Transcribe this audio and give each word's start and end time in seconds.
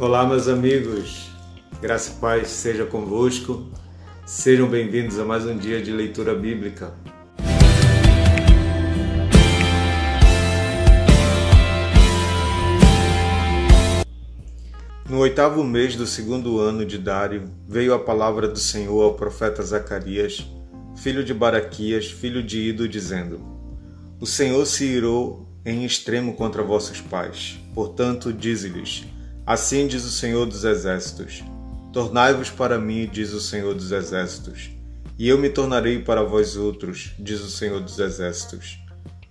Olá, 0.00 0.26
meus 0.26 0.48
amigos, 0.48 1.28
graça 1.78 2.12
e 2.12 2.14
paz 2.14 2.48
seja 2.48 2.86
convosco. 2.86 3.66
Sejam 4.24 4.66
bem-vindos 4.66 5.18
a 5.18 5.26
mais 5.26 5.44
um 5.44 5.54
dia 5.54 5.82
de 5.82 5.92
leitura 5.92 6.34
bíblica. 6.34 6.94
No 15.06 15.18
oitavo 15.18 15.62
mês 15.62 15.94
do 15.94 16.06
segundo 16.06 16.58
ano 16.58 16.86
de 16.86 16.96
Dário, 16.96 17.50
veio 17.68 17.92
a 17.92 17.98
palavra 17.98 18.48
do 18.48 18.58
Senhor 18.58 19.02
ao 19.02 19.12
profeta 19.12 19.62
Zacarias, 19.62 20.46
filho 20.96 21.22
de 21.22 21.34
Baraquias, 21.34 22.06
filho 22.10 22.42
de 22.42 22.70
Ido, 22.70 22.88
dizendo: 22.88 23.38
O 24.18 24.24
Senhor 24.24 24.64
se 24.64 24.86
irou 24.86 25.46
em 25.62 25.84
extremo 25.84 26.32
contra 26.32 26.62
vossos 26.62 27.02
pais. 27.02 27.60
Portanto, 27.74 28.32
dize-lhes: 28.32 29.04
Assim 29.46 29.86
diz 29.86 30.04
o 30.04 30.10
Senhor 30.10 30.46
dos 30.46 30.64
Exércitos: 30.64 31.42
Tornai-vos 31.92 32.50
para 32.50 32.78
mim, 32.78 33.08
diz 33.10 33.32
o 33.32 33.40
Senhor 33.40 33.74
dos 33.74 33.90
Exércitos, 33.90 34.70
e 35.18 35.28
eu 35.28 35.38
me 35.38 35.48
tornarei 35.50 35.98
para 35.98 36.22
vós 36.22 36.56
outros, 36.56 37.12
diz 37.18 37.40
o 37.40 37.50
Senhor 37.50 37.80
dos 37.80 37.98
Exércitos. 37.98 38.78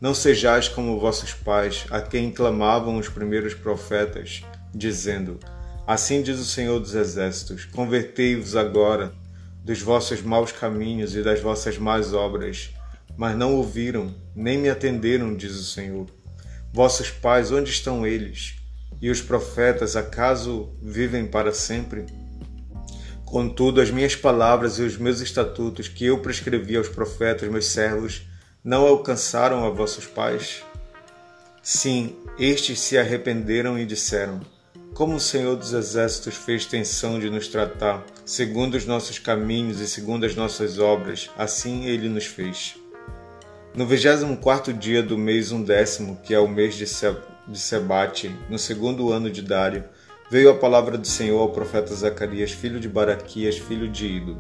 Não 0.02 0.14
sejais 0.14 0.68
como 0.68 1.00
vossos 1.00 1.34
pais, 1.34 1.86
a 1.90 2.02
quem 2.02 2.32
clamavam 2.32 2.98
os 2.98 3.10
primeiros 3.10 3.54
profetas, 3.54 4.44
dizendo: 4.74 5.40
Assim 5.86 6.22
diz 6.22 6.40
o 6.40 6.46
Senhor 6.46 6.80
dos 6.80 6.96
Exércitos: 6.96 7.66
Convertei-vos 7.66 8.56
agora 8.56 9.12
dos 9.64 9.82
vossos 9.82 10.22
maus 10.22 10.52
caminhos 10.52 11.16
e 11.16 11.24
das 11.24 11.42
vossas 11.42 11.78
más 11.78 12.14
obras. 12.14 12.70
Mas 13.18 13.36
não 13.36 13.56
ouviram, 13.56 14.14
nem 14.36 14.58
me 14.58 14.70
atenderam, 14.70 15.36
diz 15.36 15.56
o 15.56 15.64
Senhor. 15.64 16.08
Vossos 16.72 17.10
pais, 17.10 17.52
onde 17.52 17.70
estão 17.70 18.06
eles? 18.06 18.59
E 19.02 19.10
os 19.10 19.22
profetas, 19.22 19.96
acaso 19.96 20.74
vivem 20.82 21.26
para 21.26 21.54
sempre? 21.54 22.06
Contudo, 23.26 23.80
as 23.80 23.92
minhas 23.92 24.16
palavras 24.16 24.80
e 24.80 24.82
os 24.82 24.98
meus 24.98 25.22
estatutos 25.22 25.88
que 25.88 26.06
eu 26.06 26.20
prescrevi 26.20 26.76
aos 26.76 26.90
profetas, 26.90 27.50
meus 27.50 27.68
servos, 27.68 28.24
não 28.64 28.86
alcançaram 28.86 29.66
a 29.66 29.70
vossos 29.70 30.06
pais? 30.06 30.64
Sim, 31.62 32.16
estes 32.38 32.80
se 32.80 32.98
arrependeram 32.98 33.78
e 33.78 33.86
disseram: 33.86 34.42
Como 34.94 35.16
o 35.16 35.20
Senhor 35.20 35.56
dos 35.56 35.74
Exércitos 35.74 36.36
fez 36.36 36.66
tensão 36.66 37.20
de 37.20 37.30
nos 37.30 37.48
tratar, 37.48 38.04
segundo 38.26 38.76
os 38.76 38.86
nossos 38.86 39.20
caminhos 39.20 39.80
e 39.80 39.88
segundo 39.88 40.26
as 40.26 40.36
nossas 40.36 40.80
obras, 40.80 41.30
assim 41.38 41.86
ele 41.86 42.10
nos 42.10 42.26
fez. 42.26 42.76
No 43.76 43.86
vigésimo 43.86 44.38
quarto 44.38 44.74
dia 44.74 45.04
do 45.04 45.18
mês 45.18 45.52
undécimo, 45.52 46.20
que 46.24 46.34
é 46.34 46.40
o 46.40 46.48
mês 46.48 46.76
de, 46.76 46.88
de 47.50 47.60
Sebate, 47.60 48.34
no 48.50 48.60
segundo 48.60 49.12
ano 49.12 49.30
de 49.30 49.42
Dário, 49.42 49.84
veio 50.30 50.50
a 50.50 50.56
palavra 50.56 50.98
do 50.98 51.08
Senhor 51.08 51.40
ao 51.40 51.50
profeta 51.50 51.94
Zacarias, 51.94 52.52
filho 52.52 52.80
de 52.80 52.88
Baraquias, 52.88 53.58
filho 53.58 53.90
de 53.90 54.06
Ido. 54.06 54.38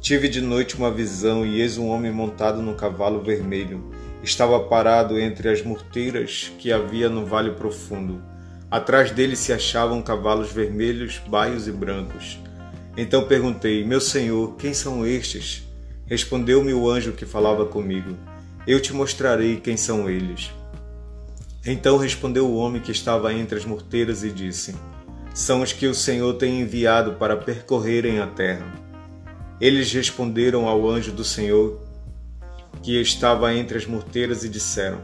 Tive 0.00 0.28
de 0.28 0.40
noite 0.40 0.76
uma 0.76 0.90
visão, 0.90 1.44
e 1.44 1.60
eis 1.60 1.76
um 1.76 1.88
homem 1.88 2.10
montado 2.10 2.62
num 2.62 2.74
cavalo 2.74 3.22
vermelho. 3.22 3.90
Estava 4.22 4.58
parado 4.60 5.18
entre 5.18 5.48
as 5.48 5.62
murteiras 5.62 6.50
que 6.58 6.72
havia 6.72 7.08
no 7.08 7.26
vale 7.26 7.50
profundo. 7.52 8.22
Atrás 8.70 9.10
dele 9.10 9.36
se 9.36 9.52
achavam 9.52 10.02
cavalos 10.02 10.50
vermelhos, 10.50 11.20
baios 11.28 11.68
e 11.68 11.72
brancos. 11.72 12.38
Então 12.96 13.26
perguntei: 13.26 13.84
Meu 13.84 14.00
senhor, 14.00 14.56
quem 14.56 14.72
são 14.72 15.06
estes? 15.06 15.62
Respondeu-me 16.06 16.72
o 16.72 16.88
anjo 16.88 17.12
que 17.12 17.26
falava 17.26 17.66
comigo 17.66 18.16
eu 18.68 18.78
te 18.78 18.92
mostrarei 18.92 19.56
quem 19.56 19.78
são 19.78 20.10
eles. 20.10 20.52
Então 21.66 21.96
respondeu 21.96 22.46
o 22.46 22.56
homem 22.56 22.80
que 22.80 22.92
estava 22.92 23.32
entre 23.32 23.58
as 23.58 23.64
morteiras 23.64 24.22
e 24.22 24.30
disse: 24.30 24.74
São 25.34 25.62
os 25.62 25.72
que 25.72 25.86
o 25.86 25.94
Senhor 25.94 26.34
tem 26.34 26.60
enviado 26.60 27.14
para 27.14 27.36
percorrerem 27.36 28.20
a 28.20 28.26
terra. 28.26 28.74
Eles 29.60 29.92
responderam 29.92 30.68
ao 30.68 30.88
anjo 30.88 31.12
do 31.12 31.24
Senhor 31.24 31.80
que 32.82 33.00
estava 33.00 33.52
entre 33.52 33.76
as 33.76 33.86
morteiras 33.86 34.44
e 34.44 34.48
disseram: 34.48 35.00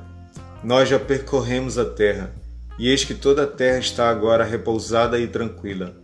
Nós 0.63 0.89
já 0.89 0.99
percorremos 0.99 1.77
a 1.77 1.85
terra, 1.85 2.33
e 2.79 2.89
eis 2.89 3.05
que 3.05 3.15
toda 3.15 3.45
a 3.45 3.49
terra 3.49 3.79
está 3.79 4.09
agora 4.09 4.45
repousada 4.45 5.19
e 5.19 5.27
tranquila. 5.27 5.95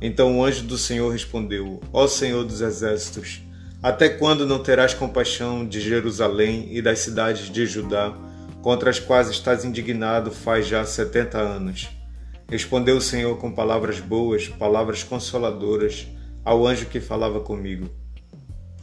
Então 0.00 0.38
o 0.38 0.44
anjo 0.44 0.64
do 0.64 0.78
Senhor 0.78 1.10
respondeu: 1.10 1.80
Ó 1.92 2.06
Senhor 2.06 2.42
dos 2.44 2.62
exércitos, 2.62 3.42
até 3.82 4.08
quando 4.08 4.46
não 4.46 4.62
terás 4.62 4.94
compaixão 4.94 5.66
de 5.66 5.80
Jerusalém 5.80 6.68
e 6.70 6.80
das 6.80 7.00
cidades 7.00 7.50
de 7.50 7.66
Judá, 7.66 8.16
contra 8.62 8.90
as 8.90 8.98
quais 8.98 9.28
estás 9.28 9.64
indignado 9.64 10.30
faz 10.30 10.66
já 10.66 10.84
setenta 10.84 11.38
anos? 11.38 11.88
Respondeu 12.48 12.96
o 12.96 13.00
Senhor 13.00 13.36
com 13.38 13.52
palavras 13.52 14.00
boas, 14.00 14.48
palavras 14.48 15.04
consoladoras, 15.04 16.08
ao 16.44 16.66
anjo 16.66 16.86
que 16.86 17.00
falava 17.00 17.40
comigo. 17.40 17.88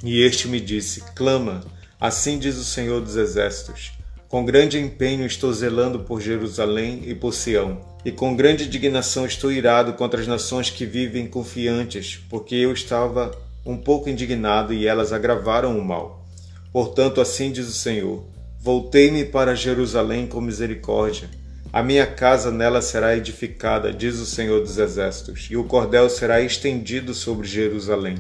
E 0.03 0.21
este 0.21 0.47
me 0.47 0.59
disse: 0.59 1.03
Clama, 1.15 1.63
assim 1.99 2.39
diz 2.39 2.55
o 2.57 2.63
Senhor 2.63 3.01
dos 3.01 3.15
Exércitos. 3.15 3.91
Com 4.29 4.43
grande 4.43 4.77
empenho 4.77 5.25
estou 5.25 5.53
zelando 5.53 5.99
por 5.99 6.21
Jerusalém 6.21 7.01
e 7.05 7.15
por 7.15 7.33
Sião, 7.33 7.81
e 8.03 8.11
com 8.11 8.35
grande 8.35 8.65
indignação 8.65 9.25
estou 9.25 9.51
irado 9.51 9.93
contra 9.93 10.19
as 10.19 10.27
nações 10.27 10.69
que 10.69 10.85
vivem 10.85 11.27
confiantes, 11.27 12.19
porque 12.29 12.55
eu 12.55 12.73
estava 12.73 13.31
um 13.65 13.77
pouco 13.77 14.09
indignado 14.09 14.73
e 14.73 14.85
elas 14.85 15.11
agravaram 15.11 15.77
o 15.77 15.83
mal. 15.83 16.25
Portanto, 16.71 17.19
assim 17.19 17.51
diz 17.51 17.67
o 17.67 17.73
Senhor: 17.73 18.23
Voltei-me 18.59 19.23
para 19.23 19.55
Jerusalém 19.55 20.27
com 20.27 20.41
misericórdia. 20.41 21.29
A 21.71 21.83
minha 21.83 22.07
casa 22.07 22.51
nela 22.51 22.81
será 22.81 23.15
edificada, 23.15 23.93
diz 23.93 24.19
o 24.19 24.25
Senhor 24.25 24.61
dos 24.61 24.77
Exércitos, 24.77 25.47
e 25.49 25.55
o 25.55 25.63
cordel 25.63 26.09
será 26.09 26.41
estendido 26.41 27.13
sobre 27.13 27.47
Jerusalém. 27.47 28.17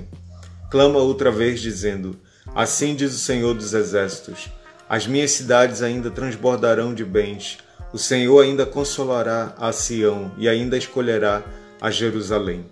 Clama 0.69 0.99
outra 0.99 1.31
vez, 1.31 1.59
dizendo: 1.61 2.19
Assim 2.53 2.95
diz 2.95 3.13
o 3.15 3.19
Senhor 3.19 3.53
dos 3.53 3.73
Exércitos: 3.73 4.49
As 4.87 5.07
minhas 5.07 5.31
cidades 5.31 5.81
ainda 5.81 6.11
transbordarão 6.11 6.93
de 6.93 7.03
bens. 7.03 7.57
O 7.91 7.97
Senhor 7.97 8.43
ainda 8.43 8.65
consolará 8.65 9.55
a 9.57 9.71
Sião 9.71 10.31
e 10.37 10.47
ainda 10.47 10.77
escolherá 10.77 11.41
a 11.81 11.89
Jerusalém. 11.89 12.65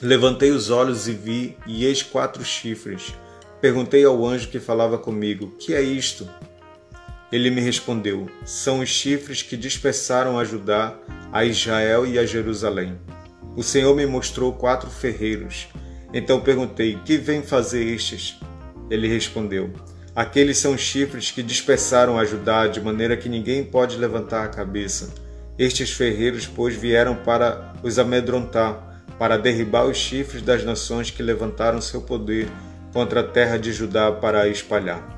Levantei 0.00 0.50
os 0.50 0.70
olhos 0.70 1.06
e 1.06 1.12
vi, 1.12 1.56
e 1.66 1.84
eis 1.84 2.02
quatro 2.02 2.44
chifres. 2.44 3.14
Perguntei 3.60 4.04
ao 4.04 4.26
anjo 4.26 4.48
que 4.48 4.58
falava 4.58 4.98
comigo: 4.98 5.54
Que 5.58 5.74
é 5.74 5.80
isto? 5.80 6.28
Ele 7.30 7.50
me 7.50 7.60
respondeu: 7.60 8.28
São 8.44 8.80
os 8.80 8.88
chifres 8.88 9.42
que 9.42 9.56
dispersaram 9.56 10.38
a 10.38 10.44
Judá, 10.44 10.96
a 11.32 11.44
Israel 11.44 12.06
e 12.06 12.18
a 12.18 12.26
Jerusalém. 12.26 12.98
O 13.56 13.62
Senhor 13.62 13.94
me 13.96 14.06
mostrou 14.06 14.52
quatro 14.52 14.88
ferreiros. 14.90 15.68
Então 16.12 16.40
perguntei: 16.40 16.98
Que 17.04 17.16
vêm 17.16 17.42
fazer 17.42 17.84
estes? 17.84 18.38
Ele 18.90 19.08
respondeu: 19.08 19.72
Aqueles 20.14 20.58
são 20.58 20.74
os 20.74 20.80
chifres 20.80 21.30
que 21.30 21.42
dispersaram 21.42 22.18
a 22.18 22.24
Judá, 22.24 22.66
de 22.66 22.80
maneira 22.80 23.16
que 23.16 23.28
ninguém 23.28 23.64
pode 23.64 23.96
levantar 23.96 24.44
a 24.44 24.48
cabeça. 24.48 25.12
Estes 25.58 25.90
ferreiros, 25.90 26.46
pois, 26.46 26.74
vieram 26.76 27.16
para 27.16 27.74
os 27.82 27.98
amedrontar 27.98 28.86
para 29.18 29.38
derribar 29.38 29.86
os 29.86 29.96
chifres 29.96 30.42
das 30.42 30.64
nações 30.64 31.10
que 31.10 31.22
levantaram 31.22 31.80
seu 31.80 32.02
poder 32.02 32.48
contra 32.92 33.20
a 33.20 33.24
terra 33.24 33.58
de 33.58 33.72
Judá 33.72 34.12
para 34.12 34.42
a 34.42 34.48
espalhar. 34.48 35.15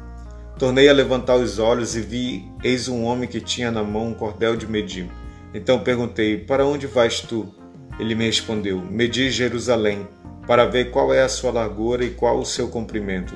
Tornei 0.59 0.89
a 0.89 0.93
levantar 0.93 1.37
os 1.37 1.59
olhos 1.59 1.95
e 1.95 2.01
vi, 2.01 2.51
eis 2.65 2.89
um 2.89 3.05
homem 3.05 3.29
que 3.29 3.41
tinha 3.41 3.71
na 3.71 3.85
mão 3.85 4.09
um 4.09 4.15
cordel 4.15 4.57
de 4.57 4.67
medir. 4.67 5.09
Então 5.55 5.79
perguntei: 5.79 6.37
Para 6.37 6.67
onde 6.67 6.87
vais 6.87 7.21
tu? 7.21 7.55
Ele 7.99 8.15
me 8.15 8.27
respondeu: 8.27 8.81
Medi 8.81 9.31
Jerusalém, 9.31 10.09
para 10.47 10.67
ver 10.67 10.91
qual 10.91 11.15
é 11.15 11.23
a 11.23 11.29
sua 11.29 11.53
largura 11.53 12.05
e 12.05 12.11
qual 12.11 12.41
o 12.41 12.45
seu 12.45 12.69
comprimento. 12.69 13.35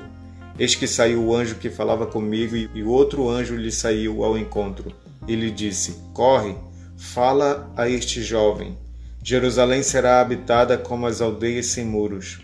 Eis 0.59 0.75
que 0.75 0.85
saiu 0.85 1.23
o 1.23 1.35
anjo 1.35 1.55
que 1.55 1.69
falava 1.69 2.05
comigo, 2.05 2.55
e 2.55 2.83
outro 2.83 3.29
anjo 3.29 3.55
lhe 3.55 3.71
saiu 3.71 4.23
ao 4.23 4.37
encontro. 4.37 4.93
E 5.25 5.35
lhe 5.35 5.49
disse: 5.49 6.01
Corre, 6.13 6.55
fala 6.97 7.71
a 7.77 7.87
este 7.89 8.21
jovem 8.21 8.77
Jerusalém 9.25 9.81
será 9.81 10.19
habitada 10.19 10.77
como 10.77 11.07
as 11.07 11.21
aldeias 11.21 11.67
sem 11.67 11.85
muros, 11.85 12.41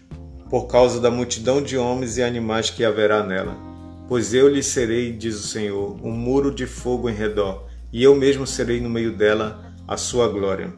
por 0.50 0.68
causa 0.68 1.02
da 1.02 1.12
multidão 1.12 1.62
de 1.62 1.78
homens 1.78 2.18
e 2.18 2.24
animais 2.24 2.70
que 2.70 2.86
haverá 2.86 3.22
nela. 3.22 3.69
Pois 4.10 4.34
eu 4.34 4.50
lhe 4.50 4.62
serei, 4.62 5.14
diz 5.14 5.36
o 5.36 5.48
Senhor, 5.48 5.98
um 6.04 6.12
muro 6.12 6.54
de 6.54 6.66
fogo 6.66 7.10
em 7.10 7.14
redor, 7.14 7.70
e 7.94 8.04
eu 8.04 8.16
mesmo 8.16 8.46
serei 8.46 8.82
no 8.82 8.90
meio 8.90 9.16
dela 9.16 9.74
a 9.88 9.96
sua 9.96 10.28
glória. 10.28 10.74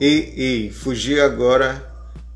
Ei, 0.00 0.32
ei, 0.36 0.70
fugi 0.70 1.20
agora 1.20 1.86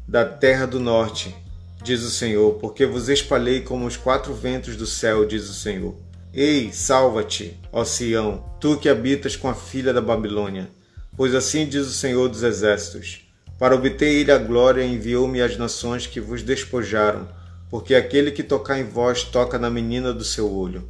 da 0.06 0.25
terra 0.25 0.67
do 0.67 0.79
norte, 0.79 1.35
diz 1.82 2.02
o 2.02 2.11
Senhor, 2.11 2.55
porque 2.61 2.85
vos 2.87 3.08
espalhei 3.08 3.62
como 3.62 3.87
os 3.87 3.96
quatro 3.96 4.35
ventos 4.35 4.76
do 4.76 4.87
céu, 4.87 5.25
diz 5.25 5.49
o 5.49 5.55
Senhor. 5.55 5.96
Ei, 6.32 6.70
salva-te, 6.73 7.58
ó 7.73 7.85
Sião, 7.85 8.44
tu 8.61 8.76
que 8.76 8.88
habitas 8.88 9.35
com 9.35 9.49
a 9.49 9.55
filha 9.55 9.93
da 9.93 10.00
Babilônia 10.00 10.69
Pois 11.17 11.32
assim 11.32 11.67
diz 11.67 11.87
o 11.87 11.93
Senhor 11.93 12.29
dos 12.29 12.43
Exércitos: 12.43 13.20
Para 13.58 13.75
obter 13.75 14.12
ele 14.12 14.32
a 14.32 14.38
glória, 14.38 14.85
enviou-me 14.85 15.40
às 15.40 15.56
nações 15.56 16.06
que 16.06 16.20
vos 16.20 16.43
despojaram, 16.43 17.29
porque 17.75 17.97
aquele 17.97 18.31
que 18.31 18.44
tocar 18.44 18.79
em 18.79 18.85
vós 18.85 19.25
toca 19.25 19.59
na 19.59 19.69
menina 19.69 20.12
do 20.12 20.23
seu 20.23 20.49
olho. 20.49 20.88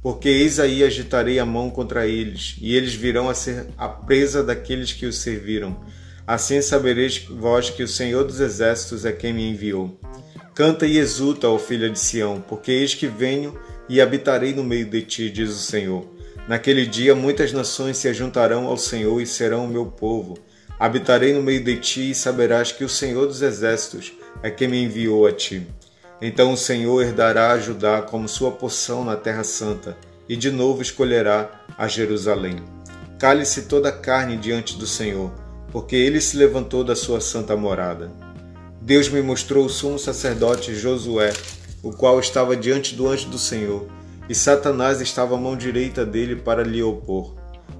Porque 0.00 0.28
eis 0.28 0.60
aí 0.60 0.84
agitarei 0.84 1.40
a 1.40 1.44
mão 1.44 1.68
contra 1.68 2.06
eles, 2.06 2.54
e 2.60 2.76
eles 2.76 2.94
virão 2.94 3.28
a 3.28 3.34
ser 3.34 3.66
a 3.76 3.88
presa 3.88 4.40
daqueles 4.40 4.92
que 4.92 5.06
os 5.06 5.18
serviram. 5.18 5.76
Assim 6.24 6.62
sabereis 6.62 7.26
vós 7.28 7.68
que 7.68 7.82
o 7.82 7.88
Senhor 7.88 8.22
dos 8.22 8.38
Exércitos 8.38 9.04
é 9.04 9.10
quem 9.10 9.32
me 9.32 9.50
enviou. 9.50 9.98
Canta 10.54 10.86
e 10.86 10.98
exulta, 10.98 11.48
ó 11.48 11.58
filha 11.58 11.90
de 11.90 11.98
Sião, 11.98 12.40
porque 12.40 12.70
eis 12.70 12.94
que 12.94 13.08
venho 13.08 13.58
e 13.88 14.00
habitarei 14.00 14.54
no 14.54 14.62
meio 14.62 14.86
de 14.86 15.02
ti, 15.02 15.30
diz 15.30 15.50
o 15.50 15.58
Senhor. 15.58 16.06
Naquele 16.46 16.86
dia 16.86 17.12
muitas 17.12 17.52
nações 17.52 17.96
se 17.96 18.06
ajuntarão 18.06 18.68
ao 18.68 18.76
Senhor 18.76 19.20
e 19.20 19.26
serão 19.26 19.64
o 19.64 19.68
meu 19.68 19.86
povo. 19.86 20.38
Habitarei 20.78 21.32
no 21.32 21.42
meio 21.42 21.64
de 21.64 21.76
ti 21.78 22.12
e 22.12 22.14
saberás 22.14 22.70
que 22.70 22.84
o 22.84 22.88
Senhor 22.88 23.26
dos 23.26 23.42
Exércitos 23.42 24.12
é 24.44 24.48
quem 24.48 24.68
me 24.68 24.80
enviou 24.80 25.26
a 25.26 25.32
ti. 25.32 25.66
Então 26.20 26.52
o 26.52 26.56
Senhor 26.56 27.02
herdará 27.02 27.52
a 27.52 27.58
Judá 27.58 28.02
como 28.02 28.28
sua 28.28 28.50
porção 28.50 29.04
na 29.04 29.16
terra 29.16 29.42
santa, 29.44 29.96
e 30.28 30.36
de 30.36 30.50
novo 30.50 30.82
escolherá 30.82 31.50
a 31.76 31.88
Jerusalém. 31.88 32.56
Cale-se 33.18 33.62
toda 33.62 33.88
a 33.88 33.92
carne 33.92 34.36
diante 34.36 34.76
do 34.76 34.86
Senhor, 34.86 35.32
porque 35.72 35.96
ele 35.96 36.20
se 36.20 36.36
levantou 36.36 36.84
da 36.84 36.94
sua 36.94 37.20
santa 37.20 37.56
morada. 37.56 38.12
Deus 38.80 39.08
me 39.08 39.22
mostrou 39.22 39.64
o 39.64 39.70
sumo 39.70 39.98
sacerdote 39.98 40.74
Josué, 40.74 41.32
o 41.82 41.92
qual 41.92 42.20
estava 42.20 42.56
diante 42.56 42.94
do 42.94 43.08
anjo 43.08 43.28
do 43.28 43.38
Senhor, 43.38 43.86
e 44.28 44.34
Satanás 44.34 45.00
estava 45.00 45.34
à 45.34 45.38
mão 45.38 45.56
direita 45.56 46.04
dele 46.04 46.36
para 46.36 46.62
lhe 46.62 46.82
opor. 46.82 47.34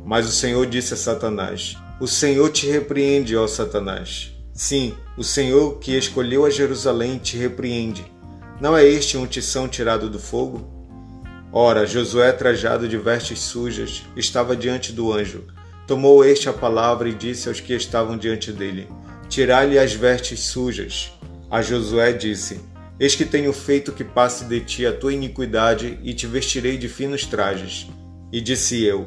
Mas 0.04 0.26
o 0.26 0.32
Senhor 0.32 0.66
disse 0.66 0.94
a 0.94 0.96
Satanás: 0.96 1.76
O 2.00 2.06
Senhor 2.06 2.50
te 2.50 2.66
repreende, 2.66 3.36
ó 3.36 3.46
Satanás. 3.46 4.32
Sim, 4.52 4.94
o 5.16 5.22
Senhor 5.22 5.78
que 5.78 5.96
escolheu 5.96 6.44
a 6.44 6.50
Jerusalém 6.50 7.18
te 7.18 7.36
repreende. 7.36 8.04
Não 8.60 8.76
é 8.76 8.86
este 8.86 9.16
um 9.16 9.26
tição 9.26 9.66
tirado 9.66 10.10
do 10.10 10.18
fogo? 10.18 10.68
Ora, 11.50 11.86
Josué, 11.86 12.30
trajado 12.30 12.86
de 12.86 12.98
vestes 12.98 13.38
sujas, 13.38 14.02
estava 14.14 14.54
diante 14.54 14.92
do 14.92 15.10
anjo. 15.10 15.44
Tomou 15.86 16.22
este 16.22 16.46
a 16.46 16.52
palavra 16.52 17.08
e 17.08 17.14
disse 17.14 17.48
aos 17.48 17.58
que 17.58 17.72
estavam 17.72 18.18
diante 18.18 18.52
dele: 18.52 18.86
Tirai-lhe 19.30 19.78
as 19.78 19.94
vestes 19.94 20.40
sujas. 20.40 21.10
A 21.50 21.62
Josué 21.62 22.12
disse: 22.12 22.60
Eis 23.00 23.14
que 23.14 23.24
tenho 23.24 23.50
feito 23.54 23.92
que 23.92 24.04
passe 24.04 24.44
de 24.44 24.60
ti 24.60 24.84
a 24.84 24.92
tua 24.92 25.14
iniquidade 25.14 25.98
e 26.02 26.12
te 26.12 26.26
vestirei 26.26 26.76
de 26.76 26.86
finos 26.86 27.24
trajes. 27.24 27.86
E 28.30 28.42
disse 28.42 28.84
eu: 28.84 29.06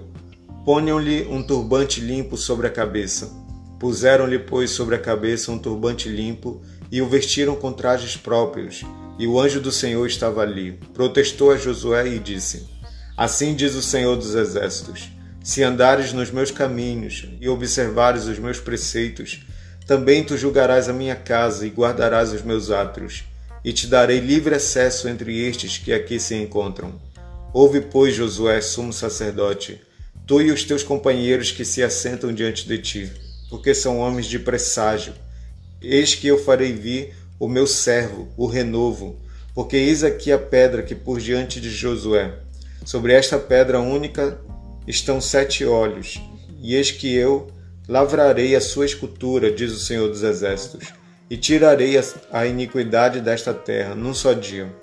Ponham-lhe 0.65 1.27
um 1.27 1.43
turbante 1.43 2.01
limpo 2.01 2.37
sobre 2.37 2.65
a 2.65 2.71
cabeça. 2.71 3.31
Puseram-lhe, 3.79 4.39
pois, 4.39 4.71
sobre 4.71 4.95
a 4.95 4.99
cabeça 4.99 5.51
um 5.51 5.59
turbante 5.59 6.09
limpo 6.09 6.59
e 6.91 7.03
o 7.03 7.07
vestiram 7.07 7.55
com 7.55 7.71
trajes 7.71 8.17
próprios 8.17 8.83
e 9.17 9.27
o 9.27 9.39
anjo 9.39 9.59
do 9.59 9.71
Senhor 9.71 10.05
estava 10.05 10.41
ali. 10.41 10.79
Protestou 10.93 11.51
a 11.51 11.57
Josué 11.57 12.07
e 12.07 12.19
disse: 12.19 12.67
Assim 13.15 13.55
diz 13.55 13.75
o 13.75 13.81
Senhor 13.81 14.15
dos 14.15 14.35
Exércitos: 14.35 15.09
Se 15.43 15.63
andares 15.63 16.13
nos 16.13 16.31
meus 16.31 16.51
caminhos 16.51 17.27
e 17.39 17.47
observares 17.47 18.25
os 18.25 18.39
meus 18.39 18.59
preceitos, 18.59 19.45
também 19.85 20.23
tu 20.23 20.37
julgarás 20.37 20.87
a 20.87 20.93
minha 20.93 21.15
casa 21.15 21.65
e 21.65 21.69
guardarás 21.69 22.31
os 22.31 22.41
meus 22.41 22.71
átrios, 22.71 23.23
e 23.63 23.71
te 23.73 23.87
darei 23.87 24.19
livre 24.19 24.55
acesso 24.55 25.07
entre 25.07 25.45
estes 25.47 25.77
que 25.77 25.93
aqui 25.93 26.19
se 26.19 26.35
encontram. 26.35 26.99
Ouve, 27.53 27.81
pois, 27.81 28.15
Josué, 28.15 28.61
sumo 28.61 28.91
sacerdote, 28.91 29.79
tu 30.25 30.41
e 30.41 30.51
os 30.51 30.63
teus 30.63 30.83
companheiros 30.83 31.51
que 31.51 31.63
se 31.63 31.83
assentam 31.83 32.33
diante 32.33 32.67
de 32.67 32.77
ti, 32.79 33.11
porque 33.49 33.75
são 33.75 33.99
homens 33.99 34.25
de 34.25 34.39
presságio. 34.39 35.13
Eis 35.81 36.15
que 36.15 36.27
eu 36.27 36.43
farei 36.43 36.71
vir 36.71 37.13
o 37.39 37.47
meu 37.47 37.67
servo, 37.67 38.27
o 38.37 38.45
renovo, 38.45 39.19
porque 39.53 39.75
eis 39.75 40.03
aqui 40.03 40.31
a 40.31 40.37
pedra 40.37 40.81
que 40.81 40.95
por 40.95 41.19
diante 41.19 41.59
de 41.59 41.69
Josué. 41.69 42.33
Sobre 42.85 43.13
esta 43.13 43.37
pedra 43.37 43.79
única 43.79 44.39
estão 44.87 45.21
sete 45.21 45.65
olhos, 45.65 46.21
e 46.61 46.75
eis 46.75 46.91
que 46.91 47.13
eu 47.13 47.47
lavrarei 47.87 48.55
a 48.55 48.61
sua 48.61 48.85
escultura, 48.85 49.51
diz 49.51 49.71
o 49.71 49.79
Senhor 49.79 50.07
dos 50.07 50.23
Exércitos, 50.23 50.87
e 51.29 51.37
tirarei 51.37 51.99
a 52.31 52.45
iniquidade 52.45 53.21
desta 53.21 53.53
terra 53.53 53.95
num 53.95 54.13
só 54.13 54.33
dia. 54.33 54.73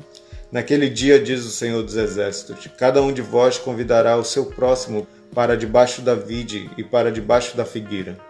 Naquele 0.50 0.88
dia, 0.88 1.20
diz 1.20 1.44
o 1.44 1.50
Senhor 1.50 1.82
dos 1.82 1.96
Exércitos, 1.96 2.68
cada 2.76 3.00
um 3.00 3.12
de 3.12 3.22
vós 3.22 3.56
convidará 3.56 4.16
o 4.16 4.24
seu 4.24 4.46
próximo 4.46 5.06
para 5.32 5.56
debaixo 5.56 6.02
da 6.02 6.14
vide 6.14 6.68
e 6.76 6.82
para 6.82 7.12
debaixo 7.12 7.56
da 7.56 7.64
figueira 7.64 8.29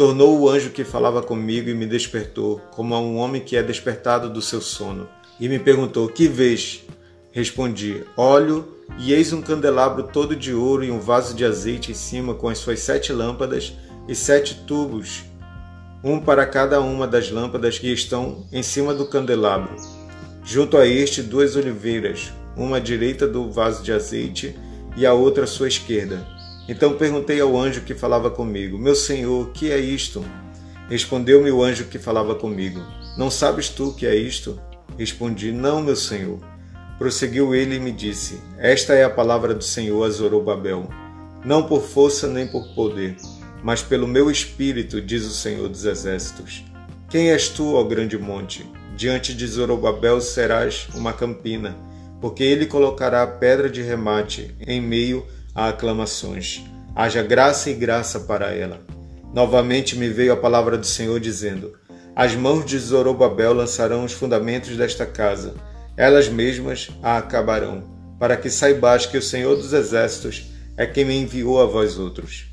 Tornou 0.00 0.40
o 0.40 0.48
anjo 0.48 0.70
que 0.70 0.82
falava 0.82 1.20
comigo 1.20 1.68
e 1.68 1.74
me 1.74 1.84
despertou, 1.84 2.58
como 2.70 2.94
a 2.94 2.98
um 2.98 3.18
homem 3.18 3.42
que 3.42 3.54
é 3.54 3.62
despertado 3.62 4.30
do 4.30 4.40
seu 4.40 4.58
sono, 4.58 5.06
e 5.38 5.46
me 5.46 5.58
perguntou: 5.58 6.08
Que 6.08 6.26
vês? 6.26 6.86
Respondi: 7.32 8.02
Olho, 8.16 8.66
e 8.98 9.12
eis 9.12 9.30
um 9.34 9.42
candelabro 9.42 10.04
todo 10.04 10.34
de 10.34 10.54
ouro 10.54 10.82
e 10.82 10.90
um 10.90 10.98
vaso 10.98 11.34
de 11.34 11.44
azeite 11.44 11.90
em 11.90 11.94
cima 11.94 12.32
com 12.32 12.48
as 12.48 12.56
suas 12.56 12.80
sete 12.80 13.12
lâmpadas 13.12 13.74
e 14.08 14.14
sete 14.14 14.64
tubos, 14.66 15.24
um 16.02 16.18
para 16.18 16.46
cada 16.46 16.80
uma 16.80 17.06
das 17.06 17.30
lâmpadas 17.30 17.78
que 17.78 17.92
estão 17.92 18.46
em 18.50 18.62
cima 18.62 18.94
do 18.94 19.04
candelabro. 19.04 19.76
Junto 20.42 20.78
a 20.78 20.86
este, 20.86 21.20
duas 21.20 21.56
oliveiras, 21.56 22.32
uma 22.56 22.78
à 22.78 22.80
direita 22.80 23.28
do 23.28 23.50
vaso 23.50 23.82
de 23.82 23.92
azeite 23.92 24.56
e 24.96 25.04
a 25.04 25.12
outra 25.12 25.44
à 25.44 25.46
sua 25.46 25.68
esquerda 25.68 26.39
então 26.70 26.96
perguntei 26.96 27.40
ao 27.40 27.58
anjo 27.58 27.80
que 27.80 27.96
falava 27.96 28.30
comigo: 28.30 28.78
Meu 28.78 28.94
senhor, 28.94 29.50
que 29.50 29.72
é 29.72 29.78
isto? 29.78 30.24
Respondeu-me 30.88 31.50
o 31.50 31.64
anjo 31.64 31.86
que 31.86 31.98
falava 31.98 32.36
comigo: 32.36 32.80
Não 33.18 33.28
sabes 33.28 33.68
tu 33.68 33.92
que 33.92 34.06
é 34.06 34.14
isto? 34.14 34.56
Respondi: 34.96 35.50
Não, 35.50 35.82
meu 35.82 35.96
senhor. 35.96 36.38
Prosseguiu 36.96 37.56
ele 37.56 37.74
e 37.74 37.80
me 37.80 37.90
disse: 37.90 38.40
Esta 38.56 38.94
é 38.94 39.02
a 39.02 39.10
palavra 39.10 39.52
do 39.52 39.64
Senhor 39.64 40.04
a 40.04 40.10
Zorobabel. 40.10 40.88
Não 41.44 41.64
por 41.64 41.82
força 41.82 42.28
nem 42.28 42.46
por 42.46 42.72
poder, 42.72 43.16
mas 43.64 43.82
pelo 43.82 44.06
meu 44.06 44.30
espírito, 44.30 45.00
diz 45.00 45.26
o 45.26 45.34
Senhor 45.34 45.68
dos 45.68 45.84
Exércitos. 45.84 46.64
Quem 47.08 47.32
és 47.32 47.48
tu, 47.48 47.74
ó 47.74 47.82
grande 47.82 48.16
monte? 48.16 48.64
Diante 48.96 49.34
de 49.34 49.44
Zorobabel 49.44 50.20
serás 50.20 50.86
uma 50.94 51.12
campina, 51.12 51.76
porque 52.20 52.44
ele 52.44 52.66
colocará 52.66 53.24
a 53.24 53.26
pedra 53.26 53.68
de 53.68 53.82
remate 53.82 54.54
em 54.64 54.80
meio 54.80 55.26
aclamações. 55.54 56.64
Haja 56.94 57.22
graça 57.22 57.70
e 57.70 57.74
graça 57.74 58.20
para 58.20 58.54
ela. 58.54 58.80
Novamente 59.32 59.96
me 59.96 60.08
veio 60.08 60.32
a 60.32 60.36
palavra 60.36 60.76
do 60.76 60.86
Senhor 60.86 61.20
dizendo: 61.20 61.72
As 62.14 62.34
mãos 62.34 62.64
de 62.64 62.78
Zorobabel 62.78 63.52
lançarão 63.52 64.04
os 64.04 64.12
fundamentos 64.12 64.76
desta 64.76 65.06
casa, 65.06 65.54
elas 65.96 66.28
mesmas 66.28 66.90
a 67.02 67.18
acabarão, 67.18 67.84
para 68.18 68.36
que 68.36 68.50
saibais 68.50 69.06
que 69.06 69.16
o 69.16 69.22
Senhor 69.22 69.56
dos 69.56 69.72
Exércitos 69.72 70.46
é 70.76 70.86
quem 70.86 71.04
me 71.04 71.16
enviou 71.16 71.60
a 71.60 71.66
vós 71.66 71.98
outros. 71.98 72.46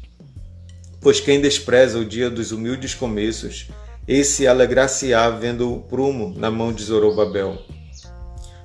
Pois 1.01 1.19
quem 1.19 1.41
despreza 1.41 1.97
o 1.97 2.05
dia 2.05 2.29
dos 2.29 2.51
humildes 2.51 2.93
começos, 2.93 3.69
esse 4.07 4.47
alegrar-se-á 4.47 5.29
vendo 5.29 5.73
o 5.73 5.81
prumo 5.81 6.33
na 6.37 6.49
mão 6.49 6.71
de 6.71 6.83
Zorobabel. 6.83 7.57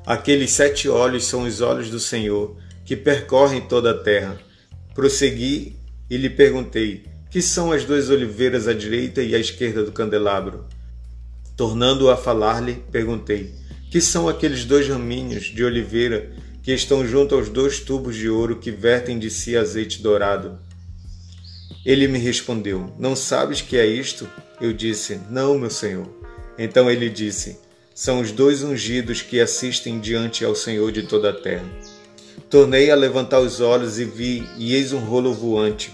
Aqueles 0.04 0.52
sete 0.52 0.88
olhos 0.88 1.24
são 1.26 1.42
os 1.42 1.60
olhos 1.60 1.90
do 1.90 2.00
Senhor, 2.00 2.56
que 2.84 2.96
percorrem 2.96 3.60
toda 3.60 3.90
a 3.90 3.98
terra. 3.98 4.38
Prossegui 4.94 5.76
e 6.10 6.16
lhe 6.16 6.28
perguntei: 6.28 7.04
Que 7.30 7.40
são 7.40 7.72
as 7.72 7.84
duas 7.84 8.10
oliveiras 8.10 8.68
à 8.68 8.72
direita 8.72 9.22
e 9.22 9.34
à 9.34 9.38
esquerda 9.38 9.82
do 9.82 9.92
candelabro? 9.92 10.66
Tornando 11.56 12.10
a 12.10 12.16
falar-lhe, 12.16 12.82
perguntei: 12.90 13.54
Que 13.90 14.00
são 14.00 14.28
aqueles 14.28 14.64
dois 14.64 14.88
raminhos 14.88 15.44
de 15.44 15.64
oliveira 15.64 16.32
que 16.62 16.72
estão 16.72 17.06
junto 17.06 17.34
aos 17.34 17.48
dois 17.48 17.80
tubos 17.80 18.16
de 18.16 18.28
ouro 18.28 18.58
que 18.58 18.70
vertem 18.70 19.18
de 19.18 19.30
si 19.30 19.56
azeite 19.56 20.02
dourado? 20.02 20.58
Ele 21.84 22.06
me 22.06 22.18
respondeu: 22.18 22.94
Não 22.98 23.16
sabes 23.16 23.60
que 23.60 23.76
é 23.76 23.86
isto? 23.86 24.28
Eu 24.60 24.72
disse: 24.72 25.20
Não, 25.28 25.58
meu 25.58 25.70
senhor. 25.70 26.08
Então 26.58 26.90
ele 26.90 27.08
disse: 27.08 27.58
São 27.94 28.20
os 28.20 28.30
dois 28.30 28.62
ungidos 28.62 29.22
que 29.22 29.40
assistem 29.40 29.98
diante 29.98 30.44
ao 30.44 30.54
Senhor 30.54 30.92
de 30.92 31.02
toda 31.02 31.30
a 31.30 31.32
terra. 31.32 31.68
Tornei 32.48 32.90
a 32.90 32.94
levantar 32.94 33.40
os 33.40 33.60
olhos 33.60 33.98
e 33.98 34.04
vi, 34.04 34.46
e 34.58 34.74
eis 34.74 34.92
um 34.92 34.98
rolo 34.98 35.32
voante. 35.32 35.92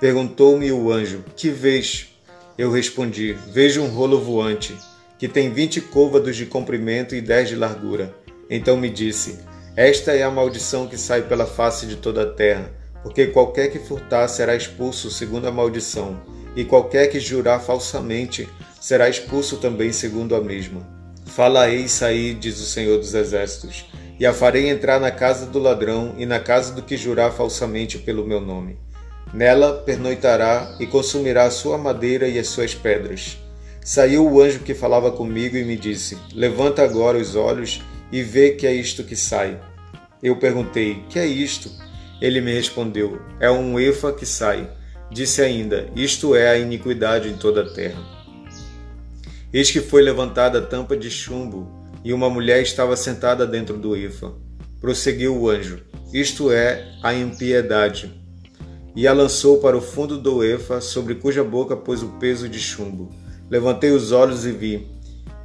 Perguntou-me 0.00 0.70
o 0.72 0.92
anjo: 0.92 1.24
Que 1.36 1.50
vês? 1.50 2.08
Eu 2.56 2.70
respondi: 2.70 3.36
Vejo 3.52 3.82
um 3.82 3.88
rolo 3.88 4.20
voante, 4.20 4.76
que 5.18 5.28
tem 5.28 5.52
vinte 5.52 5.80
côvados 5.80 6.36
de 6.36 6.46
comprimento 6.46 7.14
e 7.14 7.20
dez 7.20 7.48
de 7.48 7.56
largura. 7.56 8.14
Então 8.48 8.76
me 8.76 8.88
disse: 8.88 9.38
Esta 9.76 10.12
é 10.12 10.22
a 10.22 10.30
maldição 10.30 10.86
que 10.86 10.96
sai 10.96 11.22
pela 11.22 11.46
face 11.46 11.86
de 11.86 11.96
toda 11.96 12.22
a 12.22 12.30
terra, 12.30 12.72
porque 13.02 13.26
qualquer 13.26 13.70
que 13.70 13.78
furtar 13.78 14.28
será 14.28 14.56
expulso 14.56 15.10
segundo 15.10 15.46
a 15.46 15.52
maldição, 15.52 16.20
e 16.56 16.64
qualquer 16.64 17.08
que 17.08 17.20
jurar 17.20 17.60
falsamente 17.60 18.48
será 18.80 19.08
expulso 19.08 19.58
também 19.58 19.92
segundo 19.92 20.34
a 20.34 20.40
mesma. 20.40 20.86
Fala 21.26 21.62
aí, 21.62 21.86
diz 22.34 22.58
o 22.60 22.66
Senhor 22.66 22.98
dos 22.98 23.14
Exércitos 23.14 23.84
e 24.18 24.26
a 24.26 24.32
farei 24.32 24.68
entrar 24.68 24.98
na 24.98 25.10
casa 25.10 25.46
do 25.46 25.58
ladrão 25.58 26.14
e 26.18 26.26
na 26.26 26.40
casa 26.40 26.74
do 26.74 26.82
que 26.82 26.96
jurar 26.96 27.32
falsamente 27.32 27.98
pelo 27.98 28.26
meu 28.26 28.40
nome. 28.40 28.76
Nela 29.32 29.82
pernoitará 29.84 30.76
e 30.80 30.86
consumirá 30.86 31.44
a 31.44 31.50
sua 31.50 31.78
madeira 31.78 32.26
e 32.26 32.38
as 32.38 32.48
suas 32.48 32.74
pedras. 32.74 33.38
Saiu 33.84 34.26
o 34.26 34.40
anjo 34.40 34.60
que 34.60 34.74
falava 34.74 35.12
comigo 35.12 35.56
e 35.56 35.64
me 35.64 35.76
disse: 35.76 36.18
Levanta 36.34 36.82
agora 36.82 37.18
os 37.18 37.36
olhos 37.36 37.82
e 38.10 38.22
vê 38.22 38.50
que 38.50 38.66
é 38.66 38.72
isto 38.72 39.04
que 39.04 39.14
sai. 39.14 39.60
Eu 40.22 40.36
perguntei: 40.36 41.04
Que 41.08 41.18
é 41.18 41.26
isto? 41.26 41.70
Ele 42.20 42.40
me 42.40 42.52
respondeu: 42.52 43.20
É 43.38 43.50
um 43.50 43.78
efa 43.78 44.12
que 44.12 44.26
sai. 44.26 44.68
Disse 45.10 45.42
ainda: 45.42 45.88
Isto 45.94 46.34
é 46.34 46.48
a 46.48 46.58
iniquidade 46.58 47.28
em 47.28 47.36
toda 47.36 47.62
a 47.62 47.72
terra. 47.72 48.02
Eis 49.52 49.70
que 49.70 49.80
foi 49.80 50.02
levantada 50.02 50.58
a 50.58 50.62
tampa 50.62 50.96
de 50.96 51.10
chumbo, 51.10 51.77
e 52.04 52.12
uma 52.12 52.30
mulher 52.30 52.62
estava 52.62 52.96
sentada 52.96 53.46
dentro 53.46 53.76
do 53.76 53.96
efa. 53.96 54.32
Prosseguiu 54.80 55.36
o 55.36 55.48
anjo: 55.48 55.80
Isto 56.12 56.50
é 56.50 56.92
a 57.02 57.12
impiedade. 57.14 58.12
E 58.94 59.06
a 59.06 59.12
lançou 59.12 59.58
para 59.58 59.76
o 59.76 59.80
fundo 59.80 60.18
do 60.18 60.42
efa, 60.42 60.80
sobre 60.80 61.14
cuja 61.14 61.44
boca 61.44 61.76
pôs 61.76 62.02
o 62.02 62.08
peso 62.18 62.48
de 62.48 62.58
chumbo. 62.58 63.10
Levantei 63.50 63.90
os 63.90 64.12
olhos 64.12 64.44
e 64.44 64.52
vi, 64.52 64.88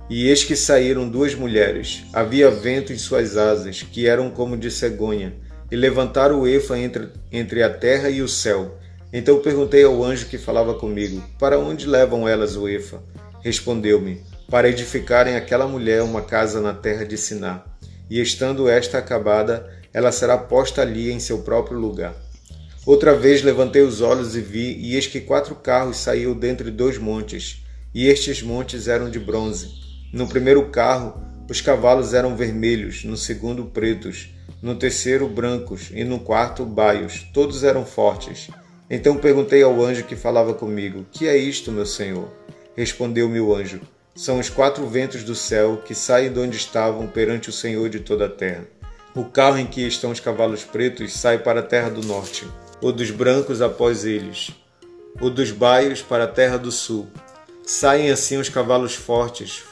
e 0.09 0.27
eis 0.27 0.43
que 0.43 0.55
saíram 0.55 1.07
duas 1.07 1.33
mulheres. 1.33 2.03
Havia 2.11 2.49
vento 2.49 2.91
em 2.91 2.97
suas 2.97 3.37
asas, 3.37 3.81
que 3.81 4.07
eram 4.07 4.29
como 4.29 4.57
de 4.57 4.69
cegonha, 4.69 5.33
e 5.71 5.75
levantaram 5.75 6.41
o 6.41 6.47
efa 6.47 6.77
entre, 6.77 7.09
entre 7.31 7.63
a 7.63 7.69
terra 7.69 8.09
e 8.09 8.21
o 8.21 8.27
céu. 8.27 8.77
Então 9.11 9.39
perguntei 9.39 9.83
ao 9.83 10.03
anjo 10.03 10.27
que 10.27 10.37
falava 10.37 10.73
comigo: 10.73 11.23
Para 11.39 11.59
onde 11.59 11.87
levam 11.87 12.27
elas 12.27 12.55
o 12.55 12.67
efa? 12.67 13.01
Respondeu-me: 13.41 14.21
Para 14.49 14.69
edificarem 14.69 15.35
aquela 15.35 15.67
mulher 15.67 16.01
uma 16.03 16.21
casa 16.21 16.61
na 16.61 16.73
terra 16.73 17.05
de 17.05 17.17
Siná. 17.17 17.63
E 18.09 18.21
estando 18.21 18.69
esta 18.69 18.97
acabada, 18.97 19.69
ela 19.93 20.11
será 20.11 20.37
posta 20.37 20.81
ali 20.81 21.11
em 21.11 21.19
seu 21.19 21.39
próprio 21.39 21.79
lugar. 21.79 22.15
Outra 22.85 23.15
vez 23.15 23.41
levantei 23.41 23.81
os 23.81 24.01
olhos 24.01 24.35
e 24.35 24.41
vi, 24.41 24.77
e 24.77 24.95
eis 24.95 25.07
que 25.07 25.21
quatro 25.21 25.55
carros 25.55 25.97
saíam 25.97 26.33
dentre 26.33 26.69
dois 26.69 26.97
montes, 26.97 27.63
e 27.93 28.07
estes 28.07 28.41
montes 28.41 28.87
eram 28.87 29.09
de 29.09 29.19
bronze 29.19 29.83
no 30.13 30.27
primeiro 30.27 30.69
carro, 30.69 31.19
os 31.49 31.59
cavalos 31.59 32.13
eram 32.13 32.35
vermelhos, 32.35 33.03
no 33.03 33.17
segundo, 33.17 33.65
pretos, 33.65 34.29
no 34.61 34.75
terceiro, 34.75 35.27
brancos 35.27 35.89
e 35.91 36.03
no 36.03 36.19
quarto, 36.19 36.63
baios. 36.63 37.27
Todos 37.33 37.63
eram 37.63 37.83
fortes. 37.83 38.47
Então 38.87 39.17
perguntei 39.17 39.63
ao 39.63 39.83
anjo 39.83 40.03
que 40.03 40.15
falava 40.15 40.53
comigo: 40.53 41.03
Que 41.11 41.27
é 41.27 41.35
isto, 41.35 41.71
meu 41.71 41.87
senhor? 41.87 42.31
Respondeu-me 42.77 43.39
o 43.39 43.55
anjo: 43.55 43.81
São 44.15 44.37
os 44.37 44.47
quatro 44.47 44.85
ventos 44.85 45.23
do 45.23 45.33
céu 45.33 45.81
que 45.83 45.95
saem 45.95 46.31
de 46.31 46.39
onde 46.39 46.55
estavam 46.55 47.07
perante 47.07 47.49
o 47.49 47.53
Senhor 47.53 47.89
de 47.89 47.99
toda 47.99 48.27
a 48.27 48.29
terra. 48.29 48.67
O 49.15 49.25
carro 49.25 49.57
em 49.57 49.65
que 49.65 49.81
estão 49.87 50.11
os 50.11 50.19
cavalos 50.19 50.63
pretos 50.63 51.13
sai 51.13 51.39
para 51.39 51.61
a 51.61 51.63
terra 51.63 51.89
do 51.89 52.05
norte, 52.05 52.47
o 52.79 52.91
dos 52.91 53.09
brancos 53.09 53.59
após 53.59 54.05
eles, 54.05 54.51
o 55.19 55.31
dos 55.31 55.49
baios 55.49 56.03
para 56.03 56.25
a 56.25 56.27
terra 56.27 56.57
do 56.57 56.71
sul. 56.71 57.07
Saem 57.65 58.11
assim 58.11 58.37
os 58.37 58.49
cavalos 58.49 58.93
fortes, 58.93 59.63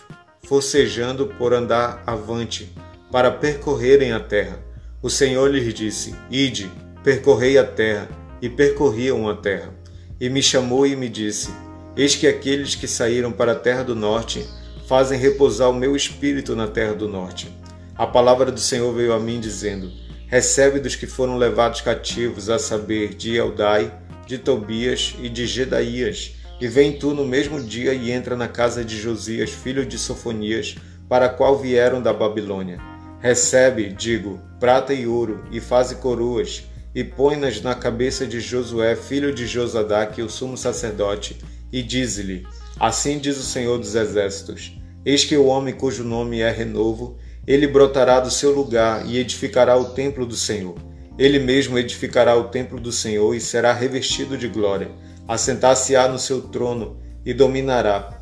forcejando 0.43 1.27
por 1.37 1.53
andar 1.53 2.01
avante, 2.07 2.73
para 3.11 3.29
percorrerem 3.29 4.11
a 4.11 4.19
terra. 4.19 4.59
O 5.03 5.09
Senhor 5.09 5.51
lhes 5.51 5.71
disse: 5.71 6.15
Ide, 6.31 6.71
percorrei 7.03 7.59
a 7.59 7.63
terra, 7.63 8.09
e 8.41 8.49
percorriam 8.49 9.29
a 9.29 9.35
terra. 9.35 9.71
E 10.19 10.29
me 10.29 10.41
chamou 10.41 10.87
e 10.87 10.95
me 10.95 11.09
disse: 11.09 11.51
Eis 11.95 12.15
que 12.15 12.25
aqueles 12.25 12.73
que 12.73 12.87
saíram 12.87 13.31
para 13.31 13.51
a 13.51 13.55
terra 13.55 13.83
do 13.83 13.95
norte 13.95 14.47
fazem 14.87 15.19
repousar 15.19 15.69
o 15.69 15.73
meu 15.73 15.95
espírito 15.95 16.55
na 16.55 16.67
terra 16.67 16.93
do 16.93 17.07
norte. 17.07 17.49
A 17.97 18.07
palavra 18.07 18.51
do 18.51 18.59
Senhor 18.59 18.93
veio 18.93 19.13
a 19.13 19.19
mim 19.19 19.39
dizendo: 19.39 19.91
Recebe 20.27 20.79
dos 20.79 20.95
que 20.95 21.05
foram 21.05 21.37
levados 21.37 21.81
cativos, 21.81 22.49
a 22.49 22.57
saber, 22.57 23.13
de 23.15 23.35
Eldai, 23.35 23.93
de 24.25 24.37
Tobias 24.37 25.15
e 25.21 25.27
de 25.27 25.45
Gedaías, 25.45 26.35
e 26.61 26.67
vem 26.67 26.93
tu 26.93 27.13
no 27.13 27.25
mesmo 27.25 27.61
dia 27.61 27.93
e 27.93 28.11
entra 28.11 28.37
na 28.37 28.47
casa 28.47 28.85
de 28.85 28.97
Josias, 28.97 29.49
filho 29.49 29.85
de 29.85 29.97
Sofonias, 29.97 30.75
para 31.09 31.25
a 31.25 31.29
qual 31.29 31.59
vieram 31.59 32.01
da 32.01 32.13
Babilônia. 32.13 32.79
Recebe, 33.19 33.89
digo, 33.89 34.39
prata 34.59 34.93
e 34.93 35.05
ouro, 35.05 35.43
e 35.51 35.59
faze 35.59 35.95
coroas, 35.95 36.63
e 36.95 37.03
põe-nas 37.03 37.61
na 37.61 37.75
cabeça 37.75 38.25
de 38.25 38.39
Josué, 38.39 38.95
filho 38.95 39.33
de 39.33 39.45
Josadaque, 39.45 40.21
o 40.21 40.29
sumo 40.29 40.57
sacerdote, 40.57 41.37
e 41.71 41.81
dize-lhe: 41.81 42.45
Assim 42.79 43.19
diz 43.19 43.37
o 43.37 43.43
Senhor 43.43 43.77
dos 43.77 43.95
Exércitos: 43.95 44.77
Eis 45.05 45.23
que 45.23 45.37
o 45.37 45.45
homem 45.45 45.73
cujo 45.73 46.03
nome 46.03 46.41
é 46.41 46.51
renovo, 46.51 47.17
ele 47.47 47.67
brotará 47.67 48.19
do 48.19 48.31
seu 48.31 48.51
lugar 48.51 49.05
e 49.07 49.17
edificará 49.17 49.77
o 49.77 49.89
templo 49.93 50.25
do 50.25 50.35
Senhor. 50.35 50.75
Ele 51.17 51.39
mesmo 51.39 51.77
edificará 51.77 52.35
o 52.35 52.45
templo 52.45 52.79
do 52.79 52.91
Senhor 52.91 53.35
e 53.35 53.41
será 53.41 53.73
revestido 53.73 54.37
de 54.37 54.47
glória 54.47 54.89
assentar-se-á 55.31 56.09
no 56.09 56.19
seu 56.19 56.41
trono 56.41 56.97
e 57.25 57.33
dominará, 57.33 58.19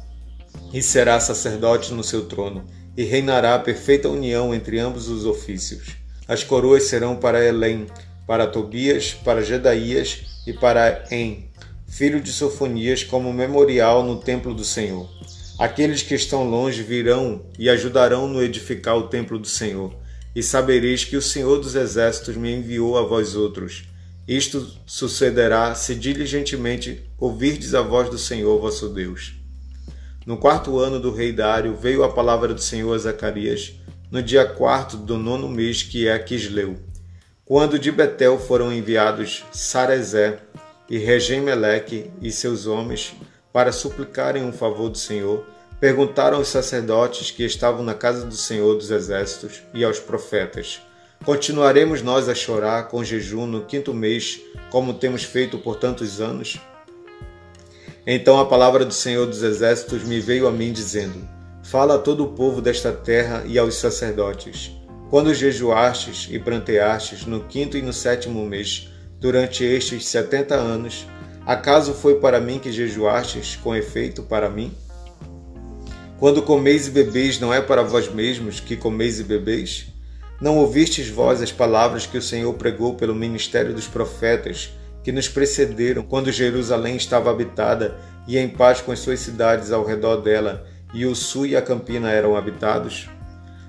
e 0.72 0.80
será 0.80 1.20
sacerdote 1.20 1.92
no 1.92 2.04
seu 2.04 2.28
trono, 2.28 2.68
e 2.96 3.04
reinará 3.04 3.56
a 3.56 3.60
perfeita 3.60 4.10
união 4.10 4.54
entre 4.54 4.78
ambos 4.78 5.08
os 5.08 5.26
ofícios. 5.26 5.96
As 6.28 6.44
coroas 6.44 6.84
serão 6.84 7.16
para 7.16 7.44
Elém, 7.44 7.88
para 8.28 8.46
Tobias, 8.46 9.12
para 9.12 9.42
Jedaías 9.42 10.22
e 10.46 10.54
para 10.54 11.06
En, 11.10 11.49
filho 11.90 12.22
de 12.22 12.32
Sofonias, 12.32 13.04
como 13.04 13.34
memorial 13.34 14.04
no 14.04 14.18
templo 14.18 14.54
do 14.54 14.64
Senhor. 14.64 15.10
Aqueles 15.58 16.02
que 16.02 16.16
estão 16.16 16.50
longe 16.50 16.84
virão 16.84 17.42
e 17.58 17.70
ajudarão 17.70 18.28
no 18.28 18.42
edificar 18.42 18.96
o 18.96 19.08
templo 19.10 19.38
do 19.38 19.48
Senhor, 19.48 19.94
e 20.36 20.42
sabereis 20.42 21.04
que 21.04 21.18
o 21.18 21.22
Senhor 21.22 21.60
dos 21.60 21.76
Exércitos 21.76 22.38
me 22.38 22.54
enviou 22.54 22.98
a 22.98 23.02
vós 23.02 23.36
outros 23.36 23.90
isto 24.30 24.72
sucederá 24.86 25.74
se 25.74 25.96
diligentemente 25.96 27.04
ouvirdes 27.18 27.74
a 27.74 27.82
voz 27.82 28.12
do 28.12 28.18
Senhor 28.20 28.62
vosso 28.62 28.88
Deus. 28.88 29.34
No 30.24 30.38
quarto 30.38 30.78
ano 30.78 31.00
do 31.00 31.12
rei 31.12 31.34
Dário 31.34 31.76
veio 31.76 32.04
a 32.04 32.14
palavra 32.14 32.54
do 32.54 32.62
Senhor 32.62 32.94
a 32.94 32.98
Zacarias, 33.00 33.74
no 34.12 34.22
dia 34.22 34.46
quarto 34.46 34.98
do 34.98 35.18
nono 35.18 35.50
mês, 35.50 35.82
que 35.82 36.08
é 36.08 36.20
Quisleu, 36.20 36.78
quando 37.44 37.80
de 37.80 37.92
Betel 37.92 38.38
foram 38.38 38.72
enviados 38.72 39.44
Sarezé 39.52 40.38
e 40.90 40.98
Regem-Meleque 40.98 42.10
e 42.22 42.32
seus 42.32 42.66
homens 42.66 43.16
para 43.54 43.72
suplicarem 43.72 44.44
um 44.44 44.52
favor 44.52 44.90
do 44.90 44.98
Senhor, 44.98 45.46
perguntaram 45.80 46.38
aos 46.38 46.48
sacerdotes 46.48 47.32
que 47.32 47.44
estavam 47.44 47.84
na 47.84 47.94
casa 47.94 48.26
do 48.26 48.36
Senhor 48.36 48.76
dos 48.76 48.92
Exércitos 48.92 49.62
e 49.74 49.84
aos 49.84 50.00
profetas: 50.00 50.82
Continuaremos 51.24 52.02
nós 52.02 52.30
a 52.30 52.36
chorar 52.36 52.88
com 52.88 53.04
jejum 53.04 53.46
no 53.46 53.66
quinto 53.66 53.94
mês, 53.94 54.42
como 54.70 54.94
temos 54.94 55.24
feito 55.24 55.58
por 55.58 55.76
tantos 55.76 56.20
anos? 56.20 56.60
Então 58.06 58.40
a 58.40 58.46
palavra 58.46 58.86
do 58.86 58.94
Senhor 58.94 59.26
dos 59.26 59.44
Exércitos 59.44 60.04
me 60.04 60.20
veio 60.20 60.48
a 60.48 60.52
mim, 60.52 60.72
dizendo: 60.72 61.28
Fala 61.64 61.96
a 61.96 62.00
todo 62.00 62.24
o 62.24 62.34
povo 62.34 62.62
desta 62.62 62.92
terra 62.92 63.44
e 63.46 63.60
aos 63.60 63.76
sacerdotes. 63.76 64.72
Quando 65.10 65.34
jejuastes 65.34 66.28
e 66.32 66.40
pranteastes 66.40 67.26
no 67.26 67.46
quinto 67.46 67.78
e 67.78 67.82
no 67.82 67.92
sétimo 67.92 68.46
mês, 68.46 68.90
durante 69.20 69.64
estes 69.64 70.06
setenta 70.06 70.56
anos, 70.56 71.06
acaso 71.46 71.94
foi 71.94 72.16
para 72.20 72.40
mim 72.40 72.60
que 72.60 72.72
jejuastes 72.72 73.56
com 73.56 73.76
efeito 73.76 74.24
para 74.24 74.50
mim? 74.50 74.74
Quando 76.20 76.42
comeis 76.42 76.88
e 76.88 76.92
bebeis, 76.92 77.40
não 77.40 77.54
é 77.54 77.62
para 77.62 77.84
vós 77.84 78.12
mesmos 78.12 78.60
que 78.60 78.76
comeis 78.76 79.20
e 79.20 79.24
bebeis? 79.24 79.88
Não 80.42 80.58
ouvistes 80.58 81.10
vós 81.10 81.42
as 81.42 81.52
palavras 81.52 82.06
que 82.06 82.18
o 82.18 82.22
Senhor 82.22 82.54
pregou 82.54 82.96
pelo 82.96 83.16
ministério 83.16 83.74
dos 83.74 83.88
profetas 83.88 84.72
que 85.04 85.12
nos 85.12 85.28
precederam 85.28 86.04
quando 86.04 86.32
Jerusalém 86.32 86.96
estava 86.96 87.32
habitada 87.32 87.98
e 88.28 88.38
em 88.38 88.48
paz 88.48 88.82
com 88.82 88.92
as 88.92 89.00
suas 89.00 89.20
cidades 89.20 89.72
ao 89.72 89.86
redor 89.86 90.18
dela, 90.18 90.66
e 90.94 91.06
o 91.06 91.16
sul 91.16 91.46
e 91.46 91.56
a 91.56 91.62
campina 91.62 92.12
eram 92.12 92.36
habitados? 92.36 93.10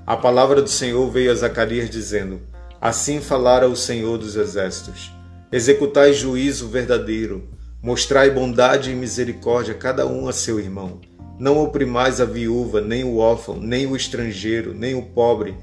A 0.07 0.16
palavra 0.16 0.61
do 0.61 0.69
Senhor 0.69 1.09
veio 1.11 1.30
a 1.30 1.35
Zacarias 1.35 1.88
dizendo: 1.88 2.40
Assim 2.80 3.21
falara 3.21 3.69
o 3.69 3.76
Senhor 3.76 4.19
dos 4.19 4.37
exércitos: 4.37 5.12
Executai 5.52 6.12
juízo 6.12 6.69
verdadeiro, 6.69 7.49
mostrai 7.83 8.30
bondade 8.30 8.92
e 8.92 8.95
misericórdia 8.95 9.75
cada 9.75 10.07
um 10.07 10.28
a 10.28 10.33
seu 10.33 10.61
irmão. 10.61 11.00
Não 11.40 11.59
oprimais 11.59 12.21
a 12.21 12.25
viúva, 12.25 12.80
nem 12.80 13.02
o 13.02 13.16
órfão, 13.16 13.57
nem 13.57 13.85
o 13.85 13.97
estrangeiro, 13.97 14.73
nem 14.73 14.95
o 14.95 15.02
pobre, 15.02 15.57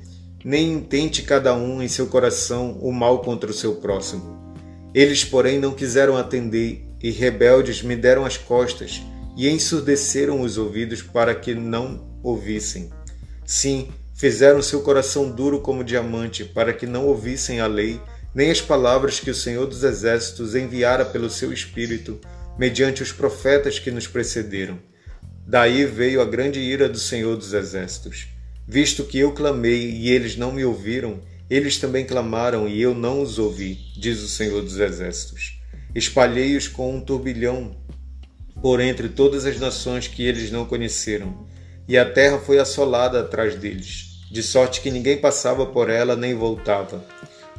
nem 0.44 0.74
intente 0.74 1.22
cada 1.22 1.56
um 1.56 1.82
em 1.82 1.88
seu 1.88 2.08
coração 2.08 2.77
o 2.82 2.91
mal 2.91 3.22
contra 3.22 3.50
o 3.50 3.53
seu 3.53 3.75
próximo. 3.75 4.53
Eles, 4.94 5.24
porém, 5.24 5.58
não 5.58 5.74
quiseram 5.74 6.17
atender, 6.17 6.86
e 7.01 7.10
rebeldes 7.10 7.82
me 7.82 7.96
deram 7.96 8.25
as 8.25 8.36
costas, 8.36 9.01
e 9.38 9.48
ensurdeceram 9.48 10.41
os 10.41 10.58
ouvidos 10.58 11.01
para 11.01 11.34
que 11.34 11.56
não 11.56 12.20
ouvissem. 12.22 12.89
Sim, 13.46 13.88
fizeram 14.13 14.62
seu 14.62 14.82
coração 14.82 15.32
duro 15.32 15.62
como 15.62 15.82
diamante, 15.82 16.44
para 16.44 16.74
que 16.74 16.86
não 16.86 17.06
ouvissem 17.06 17.62
a 17.62 17.67
lei, 17.67 18.01
nem 18.34 18.52
as 18.52 18.62
palavras 18.62 19.20
que 19.20 19.30
o 19.30 19.36
Senhor 19.36 19.66
dos 19.66 19.84
Exércitos 19.84 20.56
enviara 20.56 21.06
pelo 21.06 21.30
seu 21.30 21.52
Espírito, 21.52 22.20
mediante 22.58 23.02
os 23.04 23.12
profetas 23.12 23.80
que 23.80 23.92
nos 23.92 24.08
precederam. 24.08 24.80
Daí 25.46 25.86
veio 25.86 26.22
a 26.22 26.26
grande 26.26 26.60
ira 26.60 26.90
do 26.90 27.00
Senhor 27.00 27.36
dos 27.38 27.54
Exércitos. 27.54 28.28
Visto 28.68 29.06
que 29.06 29.20
eu 29.20 29.32
clamei 29.32 29.92
e 29.92 30.10
eles 30.10 30.36
não 30.36 30.52
me 30.52 30.66
ouviram, 30.66 31.22
eles 31.50 31.78
também 31.78 32.06
clamaram 32.06 32.68
e 32.68 32.82
eu 32.82 32.94
não 32.94 33.22
os 33.22 33.40
ouvi, 33.40 33.80
diz 33.98 34.22
o 34.22 34.28
Senhor 34.28 34.62
dos 34.62 34.78
Exércitos. 34.78 35.62
Espalhei-os 35.96 36.68
com 36.68 36.94
um 36.94 37.00
turbilhão 37.00 37.76
por 38.62 38.80
entre 38.80 39.08
todas 39.10 39.46
as 39.46 39.60
nações 39.60 40.08
que 40.08 40.26
eles 40.26 40.52
não 40.52 40.66
conheceram, 40.66 41.48
e 41.88 41.98
a 41.98 42.04
terra 42.04 42.40
foi 42.40 42.60
assolada 42.60 43.22
atrás 43.22 43.56
deles, 43.56 44.26
de 44.32 44.44
sorte 44.44 44.82
que 44.82 44.92
ninguém 44.92 45.18
passava 45.18 45.66
por 45.66 45.90
ela 45.90 46.16
nem 46.16 46.34
voltava, 46.34 47.06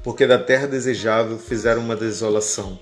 porque 0.08 0.26
da 0.26 0.38
terra 0.38 0.66
desejável 0.66 1.38
fizeram 1.38 1.82
uma 1.82 1.94
desolação. 1.94 2.78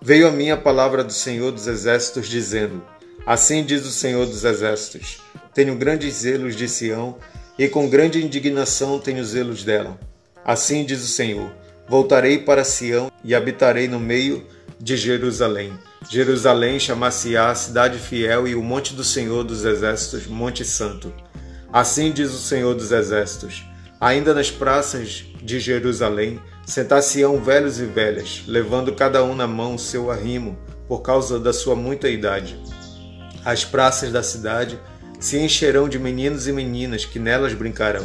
veio 0.00 0.28
a 0.28 0.30
mim 0.30 0.48
a 0.48 0.56
palavra 0.56 1.02
do 1.02 1.12
Senhor 1.12 1.50
dos 1.50 1.66
Exércitos, 1.66 2.28
dizendo: 2.28 2.84
Assim 3.26 3.64
diz 3.64 3.84
o 3.84 3.90
Senhor 3.90 4.24
dos 4.26 4.44
Exércitos: 4.44 5.20
Tenho 5.52 5.74
grandes 5.74 6.18
zelos 6.18 6.54
de 6.54 6.68
Sião, 6.68 7.16
e 7.58 7.66
com 7.66 7.88
grande 7.88 8.24
indignação 8.24 9.00
tenho 9.00 9.24
zelos 9.24 9.64
dela. 9.64 9.98
Assim 10.44 10.84
diz 10.84 11.02
o 11.02 11.08
Senhor: 11.08 11.50
Voltarei 11.88 12.38
para 12.38 12.62
Sião 12.62 13.10
e 13.24 13.34
habitarei 13.34 13.88
no 13.88 13.98
meio 13.98 14.46
de 14.78 14.96
Jerusalém. 14.96 15.72
Jerusalém 16.08 16.78
chamar-se-á 16.78 17.52
cidade 17.56 17.98
fiel 17.98 18.46
e 18.46 18.54
o 18.54 18.62
monte 18.62 18.94
do 18.94 19.02
Senhor 19.02 19.42
dos 19.42 19.64
Exércitos, 19.64 20.28
Monte 20.28 20.64
Santo. 20.64 21.12
Assim 21.72 22.12
diz 22.12 22.32
o 22.32 22.38
Senhor 22.38 22.72
dos 22.72 22.92
Exércitos: 22.92 23.64
Ainda 24.00 24.34
nas 24.34 24.50
praças 24.50 25.24
de 25.42 25.58
Jerusalém 25.58 26.40
sentar-se-ão 26.66 27.42
velhos 27.42 27.78
e 27.78 27.86
velhas, 27.86 28.42
levando 28.46 28.94
cada 28.94 29.24
um 29.24 29.34
na 29.34 29.46
mão 29.46 29.76
o 29.76 29.78
seu 29.78 30.10
arrimo, 30.10 30.58
por 30.86 31.00
causa 31.00 31.38
da 31.38 31.52
sua 31.52 31.74
muita 31.74 32.08
idade. 32.08 32.60
As 33.44 33.64
praças 33.64 34.12
da 34.12 34.22
cidade 34.22 34.78
se 35.18 35.38
encherão 35.38 35.88
de 35.88 35.98
meninos 35.98 36.46
e 36.46 36.52
meninas 36.52 37.04
que 37.04 37.18
nelas 37.18 37.54
brincarão. 37.54 38.04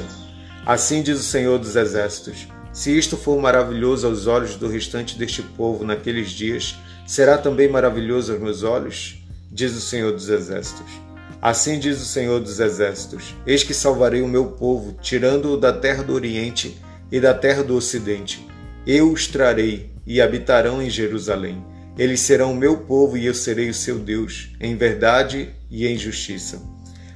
Assim 0.65 1.01
diz 1.01 1.19
o 1.19 1.23
Senhor 1.23 1.59
dos 1.59 1.75
Exércitos: 1.75 2.47
Se 2.71 2.95
isto 2.97 3.17
for 3.17 3.39
maravilhoso 3.41 4.07
aos 4.07 4.27
olhos 4.27 4.55
do 4.55 4.67
restante 4.67 5.17
deste 5.17 5.41
povo 5.41 5.83
naqueles 5.83 6.29
dias, 6.31 6.75
será 7.05 7.37
também 7.37 7.67
maravilhoso 7.67 8.31
aos 8.31 8.41
meus 8.41 8.63
olhos? 8.63 9.17
Diz 9.51 9.75
o 9.75 9.81
Senhor 9.81 10.13
dos 10.13 10.29
Exércitos. 10.29 11.10
Assim 11.41 11.79
diz 11.79 11.99
o 11.99 12.05
Senhor 12.05 12.39
dos 12.39 12.59
Exércitos: 12.59 13.35
Eis 13.47 13.63
que 13.63 13.73
salvarei 13.73 14.21
o 14.21 14.27
meu 14.27 14.49
povo, 14.49 14.95
tirando-o 15.01 15.57
da 15.57 15.73
terra 15.73 16.03
do 16.03 16.13
Oriente 16.13 16.77
e 17.11 17.19
da 17.19 17.33
terra 17.33 17.63
do 17.63 17.75
Ocidente. 17.75 18.47
Eu 18.85 19.11
os 19.11 19.25
trarei 19.25 19.89
e 20.05 20.21
habitarão 20.21 20.79
em 20.79 20.89
Jerusalém. 20.89 21.65
Eles 21.97 22.19
serão 22.19 22.51
o 22.51 22.55
meu 22.55 22.77
povo 22.77 23.17
e 23.17 23.25
eu 23.25 23.33
serei 23.33 23.69
o 23.69 23.73
seu 23.73 23.97
Deus, 23.97 24.51
em 24.59 24.75
verdade 24.75 25.49
e 25.69 25.87
em 25.87 25.97
justiça. 25.97 26.61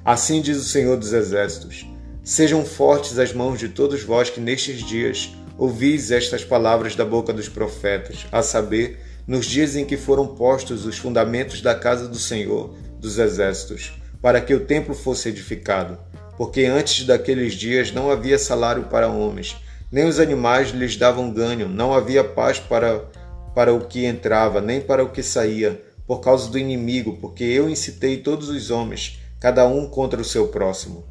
Assim 0.03 0.41
diz 0.41 0.57
o 0.57 0.63
Senhor 0.63 0.97
dos 0.97 1.13
Exércitos: 1.13 1.85
Sejam 2.23 2.65
fortes 2.65 3.19
as 3.19 3.31
mãos 3.31 3.59
de 3.59 3.69
todos 3.69 4.01
vós 4.01 4.31
que 4.31 4.41
nestes 4.41 4.83
dias 4.83 5.35
ouvis 5.55 6.09
estas 6.09 6.43
palavras 6.43 6.95
da 6.95 7.05
boca 7.05 7.31
dos 7.31 7.47
profetas, 7.47 8.25
a 8.31 8.41
saber, 8.41 8.99
nos 9.27 9.45
dias 9.45 9.75
em 9.75 9.85
que 9.85 9.95
foram 9.97 10.25
postos 10.25 10.83
os 10.83 10.97
fundamentos 10.97 11.61
da 11.61 11.75
casa 11.75 12.07
do 12.07 12.17
Senhor 12.17 12.75
dos 12.99 13.19
Exércitos 13.19 13.93
para 14.25 14.41
que 14.41 14.55
o 14.55 14.61
templo 14.61 14.95
fosse 14.95 15.29
edificado, 15.29 15.99
porque 16.35 16.65
antes 16.65 17.05
daqueles 17.05 17.53
dias 17.53 17.91
não 17.91 18.09
havia 18.09 18.39
salário 18.39 18.85
para 18.85 19.07
homens, 19.07 19.55
nem 19.91 20.07
os 20.07 20.19
animais 20.19 20.71
lhes 20.71 20.97
davam 20.97 21.31
ganho, 21.31 21.69
não 21.69 21.93
havia 21.93 22.23
paz 22.23 22.57
para, 22.57 23.05
para 23.53 23.71
o 23.71 23.85
que 23.85 24.03
entrava, 24.03 24.59
nem 24.59 24.81
para 24.81 25.03
o 25.03 25.11
que 25.11 25.21
saía, 25.21 25.79
por 26.07 26.21
causa 26.21 26.49
do 26.49 26.57
inimigo, 26.57 27.19
porque 27.21 27.43
eu 27.43 27.69
incitei 27.69 28.17
todos 28.17 28.49
os 28.49 28.71
homens, 28.71 29.19
cada 29.39 29.67
um 29.67 29.87
contra 29.87 30.19
o 30.19 30.25
seu 30.25 30.47
próximo. 30.47 31.05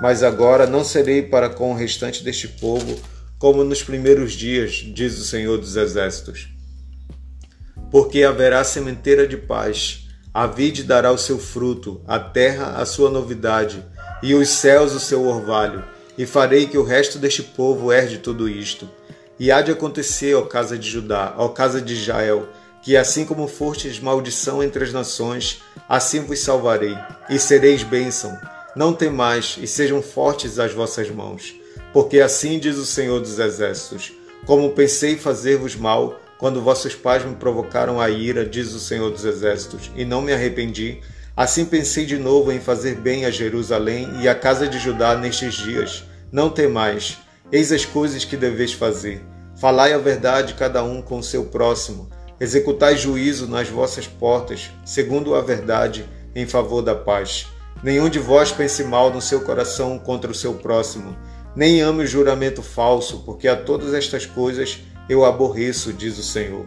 Mas 0.00 0.22
agora 0.22 0.64
não 0.64 0.84
serei 0.84 1.22
para 1.22 1.50
com 1.50 1.72
o 1.72 1.76
restante 1.76 2.22
deste 2.22 2.46
povo 2.46 2.96
como 3.36 3.64
nos 3.64 3.82
primeiros 3.82 4.32
dias, 4.32 4.74
diz 4.94 5.18
o 5.18 5.24
Senhor 5.24 5.58
dos 5.58 5.74
Exércitos. 5.74 6.50
Porque 7.90 8.22
haverá 8.22 8.62
sementeira 8.62 9.26
de 9.26 9.36
paz, 9.36 10.03
a 10.34 10.48
vide 10.48 10.82
dará 10.82 11.12
o 11.12 11.18
seu 11.18 11.38
fruto, 11.38 12.00
a 12.08 12.18
terra 12.18 12.74
a 12.78 12.84
sua 12.84 13.08
novidade, 13.08 13.86
e 14.20 14.34
os 14.34 14.48
céus 14.48 14.92
o 14.92 14.98
seu 14.98 15.24
orvalho, 15.24 15.84
e 16.18 16.26
farei 16.26 16.66
que 16.66 16.76
o 16.76 16.82
resto 16.82 17.20
deste 17.20 17.40
povo 17.40 17.92
herde 17.92 18.18
tudo 18.18 18.48
isto. 18.48 18.90
E 19.38 19.52
há 19.52 19.62
de 19.62 19.70
acontecer, 19.70 20.34
ó 20.34 20.42
casa 20.42 20.76
de 20.76 20.90
Judá, 20.90 21.34
ó 21.38 21.48
casa 21.48 21.80
de 21.80 21.94
Israel, 21.94 22.48
que 22.82 22.96
assim 22.96 23.24
como 23.24 23.46
fostes 23.46 24.00
maldição 24.00 24.60
entre 24.60 24.82
as 24.82 24.92
nações, 24.92 25.62
assim 25.88 26.20
vos 26.20 26.40
salvarei, 26.40 26.98
e 27.30 27.38
sereis 27.38 27.84
bênção. 27.84 28.36
Não 28.74 28.92
temais, 28.92 29.56
e 29.60 29.68
sejam 29.68 30.02
fortes 30.02 30.58
as 30.58 30.72
vossas 30.72 31.08
mãos, 31.10 31.54
porque 31.92 32.20
assim 32.20 32.58
diz 32.58 32.76
o 32.76 32.84
Senhor 32.84 33.20
dos 33.20 33.38
Exércitos: 33.38 34.12
Como 34.44 34.72
pensei 34.72 35.16
fazer-vos 35.16 35.76
mal, 35.76 36.20
quando 36.44 36.60
vossos 36.60 36.94
pais 36.94 37.24
me 37.24 37.34
provocaram 37.34 37.98
a 37.98 38.10
ira, 38.10 38.44
diz 38.44 38.74
o 38.74 38.78
Senhor 38.78 39.10
dos 39.10 39.24
Exércitos, 39.24 39.90
e 39.96 40.04
não 40.04 40.20
me 40.20 40.30
arrependi, 40.30 41.00
assim 41.34 41.64
pensei 41.64 42.04
de 42.04 42.18
novo 42.18 42.52
em 42.52 42.60
fazer 42.60 42.96
bem 42.96 43.24
a 43.24 43.30
Jerusalém 43.30 44.10
e 44.20 44.28
à 44.28 44.34
casa 44.34 44.68
de 44.68 44.78
Judá 44.78 45.16
nestes 45.16 45.54
dias. 45.54 46.04
Não 46.30 46.50
temais, 46.50 47.16
eis 47.50 47.72
as 47.72 47.86
coisas 47.86 48.26
que 48.26 48.36
deveis 48.36 48.74
fazer. 48.74 49.24
Falai 49.58 49.94
a 49.94 49.96
verdade 49.96 50.52
cada 50.52 50.84
um 50.84 51.00
com 51.00 51.20
o 51.20 51.22
seu 51.22 51.46
próximo. 51.46 52.10
Executai 52.38 52.94
juízo 52.94 53.48
nas 53.48 53.70
vossas 53.70 54.06
portas, 54.06 54.70
segundo 54.84 55.34
a 55.34 55.40
verdade, 55.40 56.04
em 56.34 56.44
favor 56.44 56.82
da 56.82 56.94
paz. 56.94 57.46
Nenhum 57.82 58.10
de 58.10 58.18
vós 58.18 58.52
pense 58.52 58.84
mal 58.84 59.10
no 59.10 59.22
seu 59.22 59.40
coração 59.40 59.98
contra 59.98 60.30
o 60.30 60.34
seu 60.34 60.52
próximo, 60.52 61.16
nem 61.56 61.80
ame 61.80 62.04
o 62.04 62.06
juramento 62.06 62.62
falso, 62.62 63.22
porque 63.24 63.48
a 63.48 63.56
todas 63.56 63.94
estas 63.94 64.26
coisas 64.26 64.80
eu 65.08 65.24
aborreço, 65.24 65.92
diz 65.92 66.18
o 66.18 66.22
Senhor. 66.22 66.66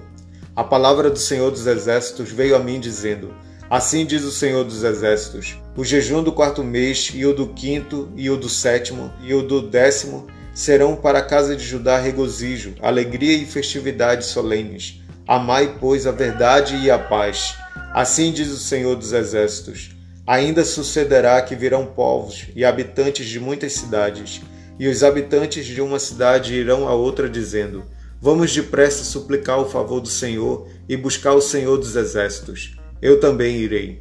A 0.56 0.63
palavra 0.63 1.10
do 1.10 1.19
Senhor 1.19 1.52
dos 1.52 1.67
Exércitos 1.67 2.32
veio 2.32 2.56
a 2.56 2.60
mim 2.60 2.80
dizendo: 2.80 3.34
Assim 3.69 4.06
diz 4.06 4.23
o 4.23 4.32
Senhor 4.32 4.63
dos 4.63 4.84
Exércitos: 4.84 5.58
O 5.76 5.84
jejum 5.84 6.23
do 6.23 6.32
quarto 6.32 6.63
mês, 6.63 7.12
e 7.13 7.26
o 7.26 7.34
do 7.34 7.47
quinto, 7.47 8.10
e 8.15 8.30
o 8.30 8.38
do 8.38 8.47
sétimo, 8.47 9.12
e 9.21 9.34
o 9.34 9.41
do 9.41 9.62
décimo 9.62 10.28
serão 10.54 10.95
para 10.95 11.19
a 11.19 11.26
casa 11.26 11.56
de 11.56 11.63
Judá 11.63 12.00
regozijo, 12.00 12.73
alegria 12.82 13.38
e 13.38 13.45
festividades 13.45 14.28
solenes. 14.28 15.02
Amai, 15.28 15.78
pois, 15.80 16.08
a 16.08 16.12
verdade 16.12 16.78
e 16.78 16.89
a 16.89 16.97
paz. 16.97 17.56
Assim 17.93 18.32
diz 18.32 18.50
o 18.50 18.58
Senhor 18.58 18.95
dos 18.95 19.13
Exércitos. 19.13 19.91
Ainda 20.26 20.63
sucederá 20.63 21.41
que 21.41 21.56
virão 21.56 21.86
povos 21.86 22.47
e 22.56 22.65
habitantes 22.65 23.28
de 23.28 23.39
muitas 23.39 23.73
cidades, 23.73 24.41
e 24.80 24.88
os 24.88 25.04
habitantes 25.04 25.65
de 25.65 25.82
uma 25.82 26.00
cidade 26.00 26.54
irão 26.54 26.88
a 26.88 26.93
outra, 26.93 27.30
dizendo: 27.30 27.84
Vamos 28.20 28.52
depressa 28.52 29.04
suplicar 29.04 29.60
o 29.60 29.70
favor 29.70 30.02
do 30.02 30.10
Senhor 30.10 30.68
e 30.90 30.98
buscar 30.98 31.34
o 31.34 31.42
Senhor 31.42 31.78
dos 31.78 31.96
exércitos. 31.96 32.76
Eu 33.00 33.20
também 33.20 33.58
irei. 33.58 34.00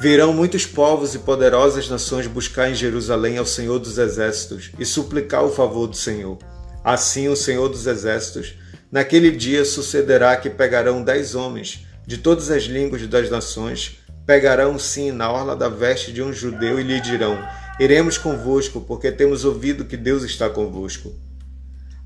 Virão 0.00 0.32
muitos 0.32 0.64
povos 0.64 1.14
e 1.14 1.18
poderosas 1.18 1.90
nações 1.90 2.26
buscar 2.26 2.70
em 2.70 2.74
Jerusalém 2.74 3.36
ao 3.36 3.44
Senhor 3.44 3.78
dos 3.78 3.98
exércitos 3.98 4.70
e 4.78 4.86
suplicar 4.86 5.44
o 5.44 5.50
favor 5.50 5.86
do 5.86 5.96
Senhor. 5.96 6.38
Assim, 6.82 7.28
o 7.28 7.36
Senhor 7.36 7.68
dos 7.68 7.86
exércitos, 7.86 8.54
naquele 8.90 9.30
dia 9.30 9.64
sucederá 9.64 10.34
que 10.36 10.48
pegarão 10.48 11.02
dez 11.02 11.34
homens 11.34 11.84
de 12.06 12.16
todas 12.16 12.50
as 12.50 12.62
línguas 12.62 13.06
das 13.06 13.28
nações, 13.28 13.98
pegarão 14.24 14.78
sim 14.78 15.10
na 15.10 15.30
orla 15.30 15.54
da 15.54 15.68
veste 15.68 16.12
de 16.12 16.22
um 16.22 16.32
judeu 16.32 16.80
e 16.80 16.82
lhe 16.82 16.98
dirão: 16.98 17.38
Iremos 17.78 18.16
convosco, 18.16 18.80
porque 18.80 19.12
temos 19.12 19.44
ouvido 19.44 19.84
que 19.84 19.96
Deus 19.96 20.22
está 20.22 20.48
convosco. 20.48 21.12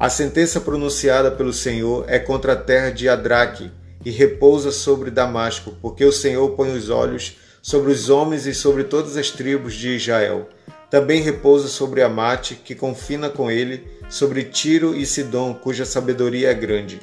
A 0.02 0.10
sentença 0.10 0.60
pronunciada 0.60 1.30
pelo 1.30 1.52
Senhor 1.52 2.04
é 2.08 2.18
contra 2.18 2.54
a 2.54 2.56
terra 2.56 2.90
de 2.90 3.08
Adraque 3.08 3.70
e 4.04 4.10
repousa 4.10 4.72
sobre 4.72 5.12
Damasco, 5.12 5.76
porque 5.80 6.04
o 6.04 6.10
Senhor 6.10 6.56
põe 6.56 6.76
os 6.76 6.90
olhos 6.90 7.36
sobre 7.62 7.92
os 7.92 8.10
homens 8.10 8.44
e 8.44 8.52
sobre 8.52 8.82
todas 8.82 9.16
as 9.16 9.30
tribos 9.30 9.74
de 9.74 9.90
Israel. 9.90 10.48
Também 10.90 11.22
repousa 11.22 11.68
sobre 11.68 12.02
Amate, 12.02 12.56
que 12.56 12.74
confina 12.74 13.30
com 13.30 13.48
ele, 13.48 13.86
sobre 14.10 14.42
Tiro 14.42 14.92
e 14.92 15.06
Sidom, 15.06 15.54
cuja 15.54 15.84
sabedoria 15.84 16.50
é 16.50 16.54
grande. 16.54 17.00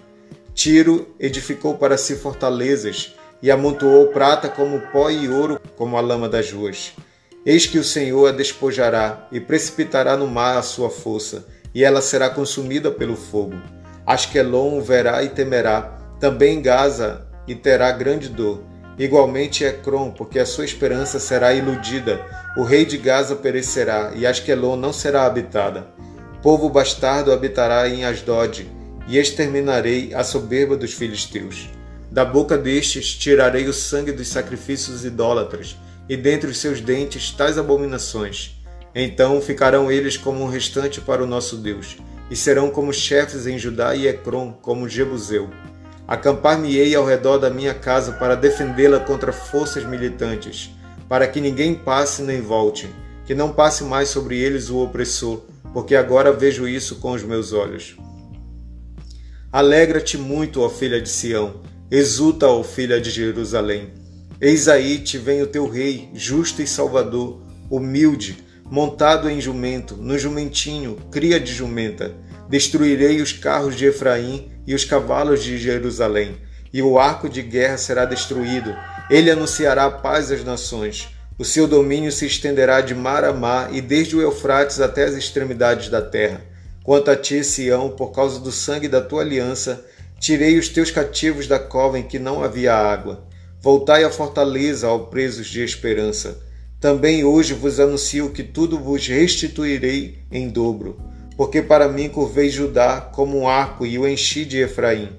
Tiro 0.54 1.08
edificou 1.18 1.78
para 1.78 1.98
si 1.98 2.18
fortalezas 2.18 3.16
e 3.42 3.50
amontoou 3.50 4.08
prata 4.08 4.50
como 4.50 4.82
pó 4.92 5.10
e 5.10 5.30
ouro 5.30 5.58
como 5.78 5.96
a 5.96 6.02
lama 6.02 6.28
das 6.28 6.52
ruas. 6.52 6.92
Eis 7.46 7.66
que 7.66 7.80
o 7.80 7.84
Senhor 7.84 8.28
a 8.28 8.34
despojará 8.34 9.26
e 9.32 9.40
precipitará 9.40 10.18
no 10.18 10.28
mar 10.28 10.58
a 10.58 10.62
sua 10.62 10.90
força 10.90 11.48
e 11.80 11.84
ela 11.86 12.02
será 12.02 12.30
consumida 12.30 12.92
pelo 12.92 13.16
fogo. 13.16 13.56
Asquelon 14.06 14.82
verá 14.82 15.24
e 15.24 15.30
temerá, 15.30 15.98
também 16.20 16.62
Gaza 16.62 17.26
e 17.48 17.56
terá 17.56 17.90
grande 17.90 18.28
dor. 18.28 18.62
Igualmente 18.98 19.64
Ecrom, 19.64 20.12
porque 20.12 20.40
a 20.40 20.46
sua 20.46 20.66
esperança 20.66 21.22
será 21.22 21.54
iludida. 21.54 22.20
O 22.58 22.64
rei 22.64 22.84
de 22.84 22.98
Gaza 22.98 23.34
perecerá, 23.34 24.12
e 24.14 24.28
Asquelon 24.28 24.76
não 24.76 24.92
será 24.92 25.26
habitada. 25.26 25.88
Povo 26.44 26.68
bastardo 26.68 27.32
habitará 27.32 27.88
em 27.88 28.04
Asdod, 28.04 28.70
e 29.08 29.18
exterminarei 29.18 30.14
a 30.14 30.22
soberba 30.22 30.76
dos 30.76 30.92
filisteus. 30.92 31.70
Da 32.12 32.26
boca 32.26 32.58
destes 32.58 33.16
tirarei 33.16 33.70
o 33.70 33.74
sangue 33.74 34.12
dos 34.12 34.28
sacrifícios 34.28 35.06
idólatras, 35.06 35.78
e 36.10 36.18
dentre 36.18 36.50
os 36.50 36.58
seus 36.58 36.82
dentes 36.82 37.32
tais 37.32 37.58
abominações 37.58 38.59
então 39.02 39.42
ficarão 39.42 39.92
eles 39.92 40.18
como 40.18 40.44
um 40.44 40.50
restante 40.50 41.00
para 41.00 41.24
o 41.24 41.28
nosso 41.28 41.58
Deus, 41.58 41.98
e 42.30 42.36
serão 42.36 42.70
como 42.70 42.94
chefes 42.94 43.48
em 43.48 43.58
Judá 43.58 43.96
e 43.96 44.08
Ecrom, 44.08 44.52
como 44.52 44.90
Jebuseu. 44.90 45.50
Acampar-me-ei 46.08 46.96
ao 46.96 47.06
redor 47.06 47.38
da 47.38 47.50
minha 47.50 47.74
casa 47.74 48.14
para 48.14 48.36
defendê-la 48.36 49.00
contra 49.00 49.32
forças 49.32 49.86
militantes, 49.86 50.72
para 51.08 51.28
que 51.28 51.40
ninguém 51.40 51.76
passe 51.76 52.22
nem 52.22 52.42
volte, 52.42 52.90
que 53.26 53.36
não 53.36 53.52
passe 53.52 53.84
mais 53.84 54.10
sobre 54.10 54.40
eles 54.40 54.70
o 54.70 54.80
opressor, 54.80 55.42
porque 55.74 55.96
agora 55.96 56.34
vejo 56.34 56.68
isso 56.68 56.96
com 56.96 57.12
os 57.12 57.24
meus 57.24 57.54
olhos. 57.54 57.96
Alegra-te 59.52 60.18
muito, 60.18 60.62
ó 60.62 60.70
filha 60.70 61.02
de 61.02 61.10
Sião, 61.10 61.62
exulta, 61.92 62.48
ó 62.48 62.64
filha 62.64 63.00
de 63.00 63.10
Jerusalém. 63.10 63.94
Eis 64.42 64.68
aí 64.68 65.00
te 65.00 65.18
vem 65.18 65.42
o 65.42 65.48
teu 65.48 65.68
rei, 65.68 66.10
justo 66.14 66.62
e 66.62 66.68
salvador, 66.68 67.42
humilde, 67.70 68.44
montado 68.70 69.30
em 69.30 69.42
jumento, 69.42 69.96
no 69.98 70.18
jumentinho, 70.18 70.98
cria 71.12 71.40
de 71.40 71.52
jumenta. 71.52 72.14
Destruirei 72.48 73.22
os 73.22 73.34
carros 73.34 73.76
de 73.76 73.86
Efraim 73.86 74.52
e 74.66 74.74
os 74.76 74.86
cavalos 74.86 75.44
de 75.44 75.58
Jerusalém, 75.58 76.38
e 76.72 76.82
o 76.82 77.00
arco 77.00 77.28
de 77.28 77.42
guerra 77.42 77.78
será 77.78 78.06
destruído. 78.06 78.76
Ele 79.10 79.32
anunciará 79.32 79.90
paz 79.90 80.32
às 80.32 80.44
nações. 80.44 81.10
O 81.38 81.46
seu 81.46 81.68
domínio 81.68 82.12
se 82.12 82.26
estenderá 82.26 82.82
de 82.82 82.94
mar 82.94 83.24
a 83.24 83.34
mar 83.34 83.74
e 83.74 83.82
desde 83.82 84.16
o 84.16 84.22
Eufrates 84.22 84.80
até 84.80 85.06
as 85.06 85.16
extremidades 85.16 85.90
da 85.90 86.02
terra. 86.02 86.42
Quanto 86.84 87.10
a 87.10 87.16
ti, 87.16 87.44
Sião, 87.44 87.90
por 87.90 88.12
causa 88.12 88.40
do 88.40 88.52
sangue 88.52 88.88
da 88.88 89.00
tua 89.00 89.22
aliança, 89.22 89.86
tirei 90.20 90.58
os 90.58 90.70
teus 90.70 90.92
cativos 90.92 91.48
da 91.48 91.58
cova 91.58 91.98
em 91.98 92.04
que 92.04 92.20
não 92.20 92.44
havia 92.44 92.76
água. 92.76 93.24
Voltai 93.62 94.04
à 94.04 94.10
fortaleza, 94.10 94.88
ao 94.88 95.08
presos 95.08 95.48
de 95.48 95.64
esperança. 95.64 96.49
Também 96.80 97.26
hoje 97.26 97.54
vos 97.54 97.78
anuncio 97.78 98.30
que 98.30 98.42
tudo 98.42 98.80
vos 98.80 99.06
restituirei 99.06 100.20
em 100.32 100.48
dobro, 100.48 100.98
porque 101.36 101.62
para 101.62 101.90
mim 101.90 102.08
curvei 102.08 102.50
Judá 102.50 103.02
como 103.02 103.38
um 103.38 103.50
arco 103.50 103.86
e 103.86 104.00
o 104.00 104.08
enchi 104.08 104.46
de 104.46 104.60
Efraim. 104.60 105.10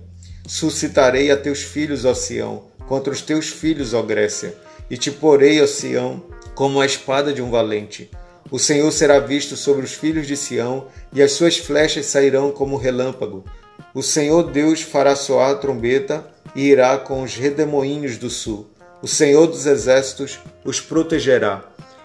Suscitarei 0.47 1.31
a 1.31 1.37
teus 1.37 1.61
filhos, 1.61 2.07
ó 2.07 2.15
Sião, 2.15 2.65
contra 2.89 3.13
os 3.13 3.21
teus 3.21 3.51
filhos, 3.51 3.93
ó 3.93 4.01
Grécia, 4.01 4.55
e 4.91 4.97
te 4.97 5.11
porei, 5.11 5.63
ó 5.63 5.67
Sião, 5.67 6.23
como 6.55 6.81
a 6.81 6.87
espada 6.87 7.31
de 7.31 7.43
um 7.43 7.51
valente. 7.51 8.11
O 8.51 8.59
Senhor 8.59 8.91
será 8.91 9.21
visto 9.21 9.55
sobre 9.55 9.85
os 9.85 9.93
filhos 9.93 10.27
de 10.27 10.39
Sião, 10.39 10.87
e 11.13 11.23
as 11.23 11.33
suas 11.33 11.59
flechas 11.59 12.07
sairão 12.07 12.51
como 12.51 12.79
relâmpago. 12.79 13.45
O 13.95 14.03
Senhor 14.03 14.45
Deus 14.45 14.81
fará 14.81 15.15
soar 15.15 15.51
a 15.51 15.55
trombeta 15.57 16.27
e 16.57 16.63
irá 16.63 16.97
com 16.97 17.23
os 17.23 17.35
redemoinhos 17.35 18.17
do 18.17 18.31
sul. 18.31 18.70
O 19.03 19.09
Senhor 19.09 19.47
dos 19.47 19.65
exércitos 19.65 20.39
os 20.63 20.79
protegerá. 20.79 21.65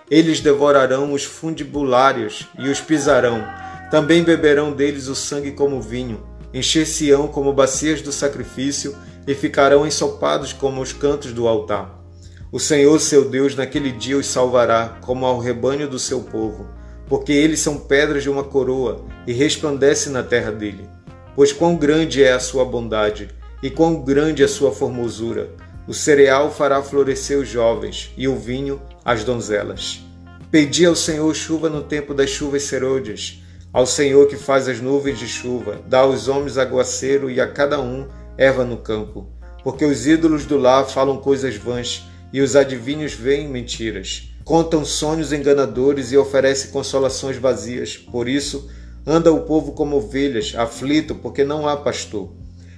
Eles 0.09 0.39
devorarão 0.39 1.11
os 1.11 1.25
fundibulários 1.25 2.47
e 2.57 2.69
os 2.69 2.79
pisarão. 2.79 3.45
Também 3.91 4.23
beberão 4.23 4.71
deles 4.71 5.09
o 5.09 5.15
sangue 5.15 5.51
como 5.51 5.81
vinho. 5.81 6.25
Encher-se-ão 6.53 7.27
como 7.27 7.51
bacias 7.51 8.01
do 8.01 8.13
sacrifício 8.13 8.95
e 9.27 9.35
ficarão 9.35 9.85
ensopados 9.85 10.53
como 10.53 10.81
os 10.81 10.93
cantos 10.93 11.33
do 11.33 11.49
altar. 11.49 12.01
O 12.49 12.61
Senhor 12.61 12.97
seu 13.01 13.27
Deus 13.27 13.55
naquele 13.55 13.91
dia 13.91 14.17
os 14.17 14.27
salvará, 14.27 14.97
como 15.01 15.25
ao 15.25 15.37
rebanho 15.37 15.89
do 15.89 15.99
seu 15.99 16.21
povo, 16.21 16.65
porque 17.09 17.33
eles 17.33 17.59
são 17.59 17.77
pedras 17.77 18.23
de 18.23 18.29
uma 18.29 18.45
coroa 18.45 19.03
e 19.27 19.33
resplandece 19.33 20.09
na 20.09 20.23
terra 20.23 20.51
dele. 20.51 20.87
Pois 21.35 21.51
quão 21.51 21.75
grande 21.75 22.23
é 22.23 22.31
a 22.31 22.39
sua 22.39 22.63
bondade 22.63 23.29
e 23.61 23.69
quão 23.69 24.01
grande 24.01 24.41
a 24.41 24.47
sua 24.47 24.71
formosura! 24.71 25.64
O 25.87 25.93
cereal 25.93 26.51
fará 26.51 26.81
florescer 26.81 27.37
os 27.37 27.47
jovens 27.47 28.11
e 28.17 28.27
o 28.27 28.35
vinho 28.35 28.81
as 29.03 29.23
donzelas. 29.23 30.03
Pedi 30.49 30.83
ao 30.83 30.95
Senhor 30.95 31.31
chuva 31.35 31.69
no 31.69 31.83
tempo 31.83 32.11
das 32.11 32.31
chuvas 32.31 32.63
serôdias, 32.63 33.43
ao 33.71 33.85
Senhor 33.85 34.27
que 34.27 34.35
faz 34.35 34.67
as 34.67 34.79
nuvens 34.81 35.19
de 35.19 35.27
chuva, 35.27 35.79
dá 35.87 35.99
aos 35.99 36.27
homens 36.27 36.57
aguaceiro 36.57 37.29
e 37.29 37.39
a 37.39 37.47
cada 37.47 37.79
um 37.79 38.07
erva 38.35 38.63
no 38.63 38.77
campo. 38.77 39.29
Porque 39.63 39.85
os 39.85 40.07
ídolos 40.07 40.45
do 40.45 40.57
lar 40.57 40.85
falam 40.85 41.17
coisas 41.17 41.55
vãs 41.55 42.03
e 42.33 42.41
os 42.41 42.55
adivinhos 42.55 43.13
veem 43.13 43.47
mentiras. 43.47 44.31
Contam 44.43 44.83
sonhos 44.83 45.31
enganadores 45.31 46.11
e 46.11 46.17
oferecem 46.17 46.71
consolações 46.71 47.37
vazias. 47.37 47.95
Por 47.95 48.27
isso, 48.27 48.69
anda 49.05 49.31
o 49.31 49.41
povo 49.41 49.73
como 49.73 49.97
ovelhas, 49.97 50.55
aflito, 50.55 51.13
porque 51.13 51.43
não 51.43 51.67
há 51.67 51.77
pastor. 51.77 52.33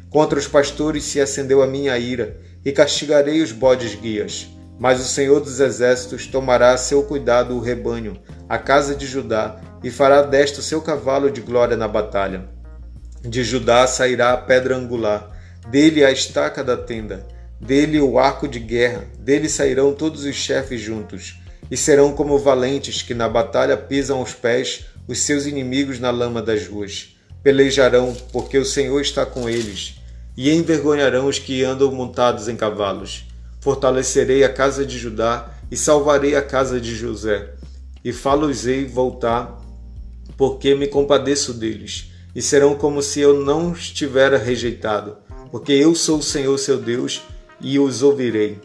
Contra 0.09 0.39
os 0.39 0.47
pastores 0.47 1.03
se 1.03 1.21
acendeu 1.21 1.61
a 1.61 1.67
minha 1.67 1.97
ira, 1.97 2.39
e 2.67 2.71
castigarei 2.73 3.41
os 3.41 3.51
bodes 3.51 3.95
guias. 3.95 4.49
Mas 4.77 4.99
o 4.99 5.05
Senhor 5.05 5.39
dos 5.39 5.59
Exércitos 5.59 6.27
tomará 6.27 6.73
a 6.73 6.77
seu 6.77 7.01
cuidado 7.03 7.55
o 7.55 7.61
rebanho, 7.61 8.19
a 8.49 8.57
casa 8.57 8.93
de 8.93 9.07
Judá, 9.07 9.59
e 9.83 9.89
fará 9.89 10.21
desta 10.21 10.59
o 10.59 10.63
seu 10.63 10.81
cavalo 10.81 11.31
de 11.31 11.39
glória 11.39 11.77
na 11.77 11.87
batalha. 11.87 12.49
De 13.21 13.43
Judá 13.43 13.87
sairá 13.87 14.33
a 14.33 14.37
pedra 14.37 14.75
angular, 14.75 15.29
dele 15.69 16.03
a 16.03 16.11
estaca 16.11 16.63
da 16.63 16.75
tenda 16.75 17.25
dele 17.59 17.99
o 17.99 18.19
arco 18.19 18.47
de 18.47 18.59
guerra, 18.59 19.05
dele 19.19 19.49
sairão 19.49 19.93
todos 19.93 20.23
os 20.23 20.35
chefes 20.35 20.79
juntos, 20.79 21.39
e 21.69 21.75
serão 21.75 22.13
como 22.13 22.37
valentes 22.37 23.01
que 23.01 23.13
na 23.13 23.27
batalha 23.27 23.75
pisam 23.75 24.19
aos 24.19 24.33
pés 24.33 24.85
os 25.07 25.19
seus 25.19 25.45
inimigos 25.45 25.99
na 25.99 26.11
lama 26.11 26.41
das 26.41 26.67
ruas. 26.67 27.15
Pelejarão, 27.43 28.15
porque 28.31 28.57
o 28.57 28.65
Senhor 28.65 29.01
está 29.01 29.25
com 29.25 29.49
eles, 29.49 29.95
e 30.37 30.51
envergonharão 30.53 31.27
os 31.27 31.39
que 31.39 31.63
andam 31.63 31.91
montados 31.91 32.47
em 32.47 32.55
cavalos. 32.55 33.25
Fortalecerei 33.59 34.43
a 34.43 34.53
casa 34.53 34.85
de 34.85 34.99
Judá 34.99 35.51
e 35.71 35.75
salvarei 35.75 36.35
a 36.35 36.41
casa 36.43 36.79
de 36.79 36.95
José, 36.95 37.55
e 38.05 38.13
falo-os-ei 38.13 38.85
voltar, 38.85 39.59
porque 40.37 40.75
me 40.75 40.87
compadeço 40.87 41.53
deles, 41.53 42.11
e 42.35 42.41
serão 42.41 42.75
como 42.75 43.01
se 43.01 43.19
eu 43.19 43.43
não 43.43 43.71
os 43.71 43.89
tivera 43.89 44.37
rejeitado, 44.37 45.17
porque 45.51 45.73
eu 45.73 45.95
sou 45.95 46.19
o 46.19 46.23
Senhor 46.23 46.57
seu 46.59 46.77
Deus, 46.77 47.23
e 47.59 47.79
os 47.79 48.03
ouvirei. 48.03 48.59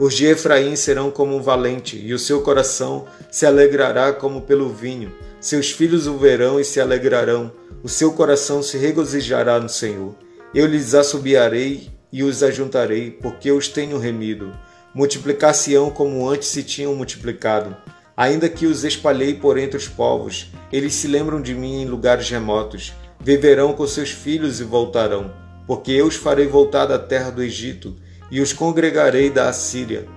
Os 0.00 0.14
de 0.14 0.26
Efraim 0.26 0.74
serão 0.74 1.10
como 1.10 1.36
um 1.36 1.42
valente, 1.42 1.98
e 1.98 2.14
o 2.14 2.18
seu 2.18 2.40
coração 2.40 3.04
se 3.30 3.44
alegrará 3.44 4.12
como 4.12 4.40
pelo 4.42 4.70
vinho. 4.70 5.12
Seus 5.40 5.70
filhos 5.70 6.06
o 6.06 6.16
verão 6.16 6.58
e 6.58 6.64
se 6.64 6.80
alegrarão, 6.80 7.52
o 7.82 7.88
seu 7.88 8.12
coração 8.12 8.62
se 8.62 8.78
regozijará 8.78 9.60
no 9.60 9.68
Senhor. 9.68 10.14
Eu 10.54 10.66
lhes 10.66 10.94
assobiarei 10.94 11.90
e 12.10 12.22
os 12.22 12.42
ajuntarei, 12.42 13.10
porque 13.10 13.52
os 13.52 13.68
tenho 13.68 13.98
remido. 13.98 14.52
Multiplicar-se-ão 14.94 15.90
como 15.90 16.26
antes 16.26 16.48
se 16.48 16.62
tinham 16.62 16.94
multiplicado. 16.94 17.76
Ainda 18.16 18.48
que 18.48 18.66
os 18.66 18.82
espalhei 18.82 19.34
por 19.34 19.58
entre 19.58 19.76
os 19.76 19.86
povos, 19.86 20.50
eles 20.72 20.94
se 20.94 21.06
lembram 21.06 21.40
de 21.40 21.54
mim 21.54 21.82
em 21.82 21.84
lugares 21.84 22.30
remotos. 22.30 22.94
Viverão 23.20 23.74
com 23.74 23.86
seus 23.86 24.10
filhos 24.10 24.58
e 24.58 24.64
voltarão, 24.64 25.32
porque 25.66 25.92
eu 25.92 26.06
os 26.06 26.16
farei 26.16 26.46
voltar 26.46 26.86
da 26.86 26.98
terra 26.98 27.30
do 27.30 27.42
Egito 27.42 27.94
e 28.30 28.40
os 28.40 28.52
congregarei 28.52 29.28
da 29.28 29.48
Assíria. 29.48 30.08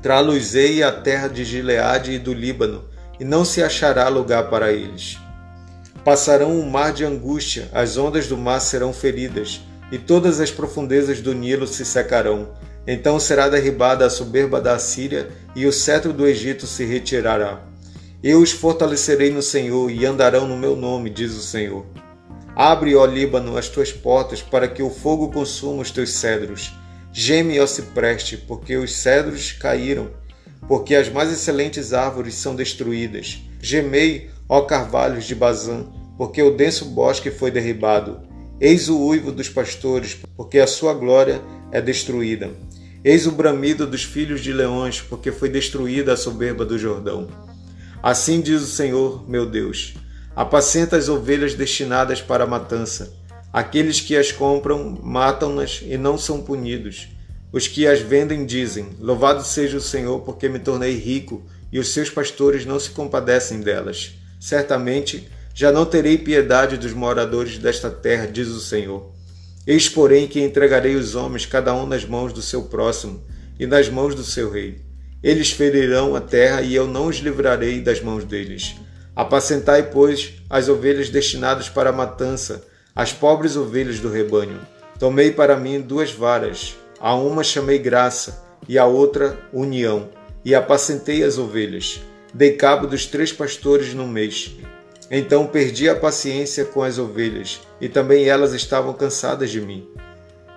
Trá-los-ei 0.00 0.82
à 0.84 0.92
terra 0.92 1.26
de 1.26 1.44
Gileade 1.44 2.12
e 2.12 2.18
do 2.18 2.32
Líbano, 2.32 2.84
e 3.18 3.24
não 3.24 3.44
se 3.44 3.62
achará 3.62 4.08
lugar 4.08 4.48
para 4.48 4.72
eles. 4.72 5.18
Passarão 6.04 6.52
um 6.52 6.70
mar 6.70 6.92
de 6.92 7.04
angústia, 7.04 7.68
as 7.72 7.98
ondas 7.98 8.26
do 8.26 8.36
mar 8.36 8.60
serão 8.60 8.92
feridas, 8.92 9.60
e 9.90 9.98
todas 9.98 10.40
as 10.40 10.50
profundezas 10.50 11.20
do 11.20 11.34
Nilo 11.34 11.66
se 11.66 11.84
secarão. 11.84 12.52
Então 12.86 13.20
será 13.20 13.48
derribada 13.48 14.06
a 14.06 14.10
soberba 14.10 14.60
da 14.60 14.74
Assíria, 14.74 15.28
e 15.54 15.66
o 15.66 15.72
cetro 15.72 16.12
do 16.12 16.26
Egito 16.26 16.66
se 16.66 16.84
retirará. 16.84 17.60
Eu 18.22 18.40
os 18.40 18.52
fortalecerei 18.52 19.30
no 19.30 19.42
Senhor, 19.42 19.90
e 19.90 20.04
andarão 20.06 20.46
no 20.46 20.56
meu 20.56 20.76
nome, 20.76 21.10
diz 21.10 21.32
o 21.34 21.42
Senhor. 21.42 21.86
Abre, 22.54 22.94
ó 22.94 23.04
Líbano, 23.04 23.56
as 23.56 23.68
tuas 23.68 23.92
portas, 23.92 24.42
para 24.42 24.68
que 24.68 24.82
o 24.82 24.90
fogo 24.90 25.30
consuma 25.30 25.82
os 25.82 25.90
teus 25.90 26.10
cedros 26.10 26.72
Geme, 27.12 27.58
ó 27.58 27.66
cipreste, 27.66 28.36
porque 28.36 28.76
os 28.76 28.94
cedros 28.94 29.50
caíram, 29.50 30.10
porque 30.68 30.94
as 30.94 31.08
mais 31.08 31.32
excelentes 31.32 31.92
árvores 31.92 32.34
são 32.34 32.54
destruídas. 32.54 33.40
Gemei, 33.60 34.30
ó 34.48 34.60
carvalhos 34.60 35.24
de 35.24 35.34
Bazã, 35.34 35.86
porque 36.16 36.40
o 36.40 36.56
denso 36.56 36.84
bosque 36.84 37.30
foi 37.30 37.50
derribado. 37.50 38.20
Eis 38.60 38.88
o 38.88 38.98
uivo 39.06 39.32
dos 39.32 39.48
pastores, 39.48 40.18
porque 40.36 40.58
a 40.58 40.66
sua 40.66 40.92
glória 40.92 41.40
é 41.72 41.80
destruída. 41.80 42.50
Eis 43.02 43.26
o 43.26 43.32
bramido 43.32 43.86
dos 43.86 44.04
filhos 44.04 44.42
de 44.42 44.52
leões, 44.52 45.00
porque 45.00 45.32
foi 45.32 45.48
destruída 45.48 46.12
a 46.12 46.16
soberba 46.16 46.64
do 46.64 46.78
Jordão. 46.78 47.28
Assim 48.02 48.40
diz 48.40 48.60
o 48.62 48.66
Senhor, 48.66 49.28
meu 49.28 49.46
Deus: 49.46 49.94
apacenta 50.36 50.96
as 50.96 51.08
ovelhas 51.08 51.54
destinadas 51.54 52.20
para 52.20 52.44
a 52.44 52.46
matança 52.46 53.20
Aqueles 53.52 54.00
que 54.00 54.16
as 54.16 54.30
compram 54.30 54.96
matam-nas 55.02 55.82
e 55.84 55.98
não 55.98 56.16
são 56.16 56.40
punidos. 56.40 57.08
Os 57.52 57.66
que 57.66 57.84
as 57.84 57.98
vendem 57.98 58.46
dizem: 58.46 58.90
Louvado 59.00 59.42
seja 59.42 59.76
o 59.76 59.80
Senhor, 59.80 60.20
porque 60.20 60.48
me 60.48 60.60
tornei 60.60 60.96
rico, 60.96 61.42
e 61.72 61.78
os 61.80 61.88
seus 61.88 62.08
pastores 62.08 62.64
não 62.64 62.78
se 62.78 62.90
compadecem 62.90 63.60
delas. 63.60 64.12
Certamente 64.38 65.28
já 65.60 65.70
não 65.70 65.84
terei 65.84 66.16
piedade 66.16 66.78
dos 66.78 66.94
moradores 66.94 67.58
desta 67.58 67.90
terra, 67.90 68.26
diz 68.26 68.48
o 68.48 68.60
Senhor. 68.60 69.12
Eis, 69.66 69.90
porém, 69.90 70.26
que 70.26 70.40
entregarei 70.40 70.94
os 70.94 71.14
homens, 71.14 71.44
cada 71.44 71.74
um 71.74 71.84
nas 71.84 72.02
mãos 72.02 72.32
do 72.32 72.40
seu 72.40 72.62
próximo 72.62 73.22
e 73.58 73.66
nas 73.66 73.86
mãos 73.90 74.14
do 74.14 74.24
seu 74.24 74.50
rei. 74.50 74.80
Eles 75.22 75.50
ferirão 75.50 76.16
a 76.16 76.20
terra 76.22 76.62
e 76.62 76.74
eu 76.74 76.86
não 76.86 77.08
os 77.08 77.16
livrarei 77.16 77.82
das 77.82 78.00
mãos 78.00 78.24
deles. 78.24 78.76
Apacentai, 79.14 79.90
pois, 79.90 80.32
as 80.48 80.70
ovelhas 80.70 81.10
destinadas 81.10 81.68
para 81.68 81.90
a 81.90 81.92
matança, 81.92 82.64
as 82.96 83.12
pobres 83.12 83.54
ovelhas 83.54 84.00
do 84.00 84.10
rebanho. 84.10 84.62
Tomei 84.98 85.30
para 85.30 85.58
mim 85.58 85.78
duas 85.82 86.10
varas, 86.10 86.74
a 86.98 87.14
uma 87.14 87.44
chamei 87.44 87.78
graça 87.78 88.42
e 88.66 88.78
a 88.78 88.86
outra 88.86 89.38
união, 89.52 90.08
e 90.42 90.54
apacentei 90.54 91.22
as 91.22 91.36
ovelhas. 91.36 92.00
Dei 92.32 92.52
cabo 92.52 92.86
dos 92.86 93.04
três 93.04 93.30
pastores 93.30 93.92
no 93.92 94.08
mês. 94.08 94.56
Então 95.10 95.46
perdi 95.46 95.88
a 95.88 95.96
paciência 95.96 96.64
com 96.64 96.84
as 96.84 96.96
ovelhas, 96.96 97.60
e 97.80 97.88
também 97.88 98.28
elas 98.28 98.52
estavam 98.54 98.92
cansadas 98.92 99.50
de 99.50 99.60
mim. 99.60 99.88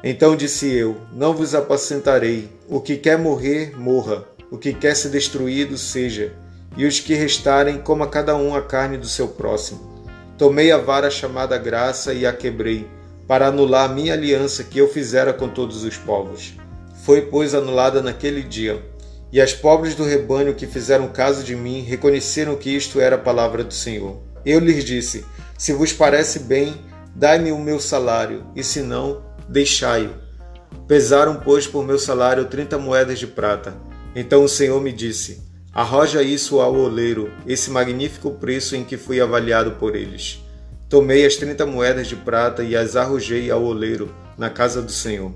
Então 0.04 0.36
disse 0.36 0.72
eu: 0.72 0.98
Não 1.12 1.34
vos 1.34 1.56
apacentarei. 1.56 2.50
O 2.70 2.80
que 2.80 2.98
quer 2.98 3.18
morrer, 3.18 3.76
morra. 3.76 4.26
O 4.52 4.58
que 4.58 4.72
quer 4.72 4.96
ser 4.96 5.10
destruído, 5.10 5.76
seja. 5.76 6.34
E 6.78 6.86
os 6.86 7.00
que 7.00 7.16
restarem, 7.16 7.80
coma 7.80 8.06
cada 8.06 8.36
um 8.36 8.56
a 8.56 8.62
carne 8.62 8.98
do 8.98 9.08
seu 9.08 9.28
próximo. 9.28 10.06
Tomei 10.38 10.72
a 10.72 10.78
vara 10.78 11.10
chamada 11.10 11.58
graça 11.58 12.14
e 12.14 12.26
a 12.26 12.34
quebrei, 12.34 12.88
para 13.28 13.48
anular 13.48 13.90
a 13.90 13.94
minha 13.94 14.14
aliança 14.14 14.64
que 14.64 14.78
eu 14.78 14.88
fizera 14.88 15.34
com 15.34 15.48
todos 15.48 15.84
os 15.84 15.98
povos. 15.98 16.54
Foi, 17.04 17.22
pois, 17.22 17.56
anulada 17.56 18.02
naquele 18.02 18.44
dia. 18.44 18.84
E 19.32 19.42
as 19.42 19.54
pobres 19.54 19.96
do 19.96 20.04
rebanho 20.04 20.54
que 20.54 20.68
fizeram 20.68 21.08
caso 21.08 21.44
de 21.44 21.56
mim 21.56 21.82
reconheceram 21.82 22.56
que 22.56 22.70
isto 22.70 23.00
era 23.00 23.16
a 23.16 23.20
palavra 23.20 23.64
do 23.64 23.74
Senhor. 23.74 24.33
Eu 24.46 24.60
lhes 24.60 24.84
disse: 24.84 25.26
Se 25.58 25.74
vos 25.74 25.94
parece 25.94 26.40
bem, 26.40 26.76
dai-me 27.16 27.52
o 27.52 27.60
meu 27.60 27.80
salário, 27.80 28.46
e 28.56 28.64
se 28.64 28.82
não, 28.82 29.24
deixai-o. 29.48 30.12
Pesaram, 30.88 31.36
pois, 31.36 31.68
por 31.68 31.86
meu 31.86 31.98
salário 31.98 32.46
trinta 32.46 32.78
moedas 32.78 33.20
de 33.20 33.28
prata. 33.28 33.76
Então 34.16 34.44
o 34.44 34.50
Senhor 34.50 34.82
me 34.82 34.92
disse: 34.92 35.42
Arroja 35.74 36.22
isso 36.22 36.60
ao 36.60 36.76
oleiro, 36.76 37.32
esse 37.48 37.72
magnífico 37.72 38.32
preço 38.32 38.76
em 38.76 38.84
que 38.84 38.98
fui 38.98 39.22
avaliado 39.22 39.72
por 39.74 39.96
eles. 39.96 40.40
Tomei 40.90 41.26
as 41.26 41.36
trinta 41.36 41.66
moedas 41.66 42.08
de 42.08 42.16
prata 42.16 42.64
e 42.64 42.76
as 42.76 42.96
arrojei 42.96 43.50
ao 43.50 43.64
oleiro, 43.64 44.14
na 44.38 44.50
casa 44.50 44.82
do 44.82 44.92
Senhor. 44.92 45.34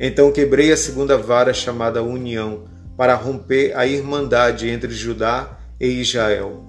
Então 0.00 0.32
quebrei 0.32 0.72
a 0.72 0.76
segunda 0.76 1.16
vara 1.16 1.54
chamada 1.54 2.02
União, 2.02 2.64
para 2.96 3.14
romper 3.14 3.76
a 3.76 3.86
irmandade 3.86 4.68
entre 4.68 4.92
Judá 4.92 5.58
e 5.78 5.86
Israel. 5.86 6.66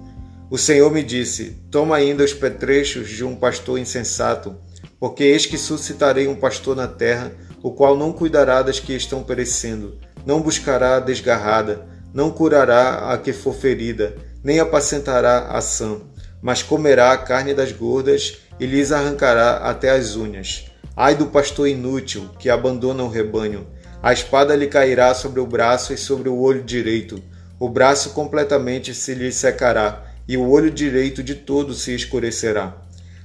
O 0.50 0.56
Senhor 0.56 0.90
me 0.90 1.02
disse: 1.02 1.58
Toma 1.70 1.96
ainda 1.96 2.24
os 2.24 2.32
petrechos 2.32 3.10
de 3.10 3.22
um 3.22 3.36
pastor 3.36 3.78
insensato, 3.78 4.56
porque 4.98 5.22
eis 5.22 5.44
que 5.44 5.58
suscitarei 5.58 6.26
um 6.26 6.36
pastor 6.36 6.74
na 6.74 6.88
terra, 6.88 7.32
o 7.62 7.70
qual 7.70 7.94
não 7.94 8.14
cuidará 8.14 8.62
das 8.62 8.80
que 8.80 8.94
estão 8.94 9.22
perecendo, 9.22 9.98
não 10.24 10.40
buscará 10.40 10.96
a 10.96 11.00
desgarrada, 11.00 11.86
não 12.14 12.30
curará 12.30 13.12
a 13.12 13.18
que 13.18 13.30
for 13.30 13.54
ferida, 13.54 14.16
nem 14.42 14.58
apacentará 14.58 15.48
a 15.50 15.60
sã, 15.60 16.00
mas 16.40 16.62
comerá 16.62 17.12
a 17.12 17.18
carne 17.18 17.52
das 17.52 17.70
gordas 17.70 18.38
e 18.58 18.64
lhes 18.64 18.90
arrancará 18.90 19.58
até 19.58 19.90
as 19.90 20.16
unhas. 20.16 20.70
Ai 20.96 21.14
do 21.14 21.26
pastor 21.26 21.68
inútil 21.68 22.30
que 22.38 22.48
abandona 22.48 23.02
o 23.02 23.08
rebanho. 23.08 23.66
A 24.02 24.14
espada 24.14 24.56
lhe 24.56 24.66
cairá 24.66 25.12
sobre 25.12 25.40
o 25.40 25.46
braço 25.46 25.92
e 25.92 25.98
sobre 25.98 26.30
o 26.30 26.38
olho 26.38 26.62
direito. 26.62 27.22
O 27.60 27.68
braço 27.68 28.10
completamente 28.10 28.94
se 28.94 29.12
lhe 29.12 29.30
secará 29.30 30.07
e 30.28 30.36
o 30.36 30.48
olho 30.48 30.70
direito 30.70 31.22
de 31.22 31.34
todo 31.34 31.72
se 31.72 31.94
escurecerá. 31.94 32.76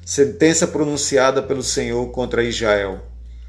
Sentença 0.06 0.66
pronunciada 0.66 1.44
pelo 1.44 1.62
Senhor 1.62 2.10
contra 2.12 2.44
Israel. 2.44 3.02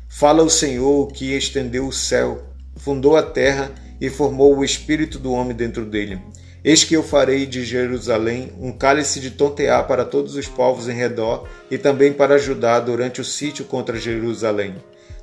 Fala 0.08 0.42
o 0.42 0.50
Senhor 0.50 1.06
que 1.12 1.36
estendeu 1.36 1.86
o 1.86 1.92
céu, 1.92 2.42
fundou 2.76 3.16
a 3.16 3.22
terra 3.22 3.72
e 4.00 4.10
formou 4.10 4.56
o 4.56 4.64
espírito 4.64 5.18
do 5.18 5.32
homem 5.32 5.56
dentro 5.56 5.84
dele. 5.86 6.20
Eis 6.64 6.82
que 6.82 6.94
eu 6.94 7.02
farei 7.02 7.44
de 7.46 7.64
Jerusalém 7.64 8.52
um 8.58 8.72
cálice 8.72 9.20
de 9.20 9.30
tontear 9.30 9.86
para 9.86 10.04
todos 10.04 10.34
os 10.34 10.48
povos 10.48 10.88
em 10.88 10.94
redor 10.94 11.46
e 11.70 11.76
também 11.76 12.12
para 12.12 12.38
Judá 12.38 12.80
durante 12.80 13.20
o 13.20 13.24
sítio 13.24 13.66
contra 13.66 13.98
Jerusalém. 14.00 14.74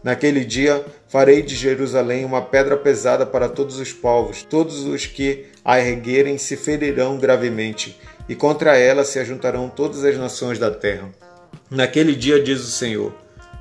Naquele 0.04 0.44
dia 0.44 0.84
farei 1.08 1.44
de 1.44 1.56
Jerusalém 1.56 2.26
uma 2.26 2.42
pedra 2.42 2.76
pesada 2.76 3.26
para 3.26 3.48
todos 3.48 3.80
os 3.80 3.94
povos, 3.94 4.42
todos 4.42 4.84
os 4.84 5.06
que 5.06 5.46
a 5.64 5.80
erguerem 5.80 6.38
se 6.40 6.58
ferirão 6.58 7.18
gravemente, 7.18 8.00
e 8.28 8.34
contra 8.34 8.76
ela 8.78 9.04
se 9.04 9.20
ajuntarão 9.20 9.70
todas 9.70 10.04
as 10.04 10.18
nações 10.18 10.58
da 10.58 10.72
terra. 10.72 11.10
Naquele 11.70 12.16
dia, 12.16 12.42
diz 12.42 12.62
o 12.62 12.72
Senhor: 12.72 13.14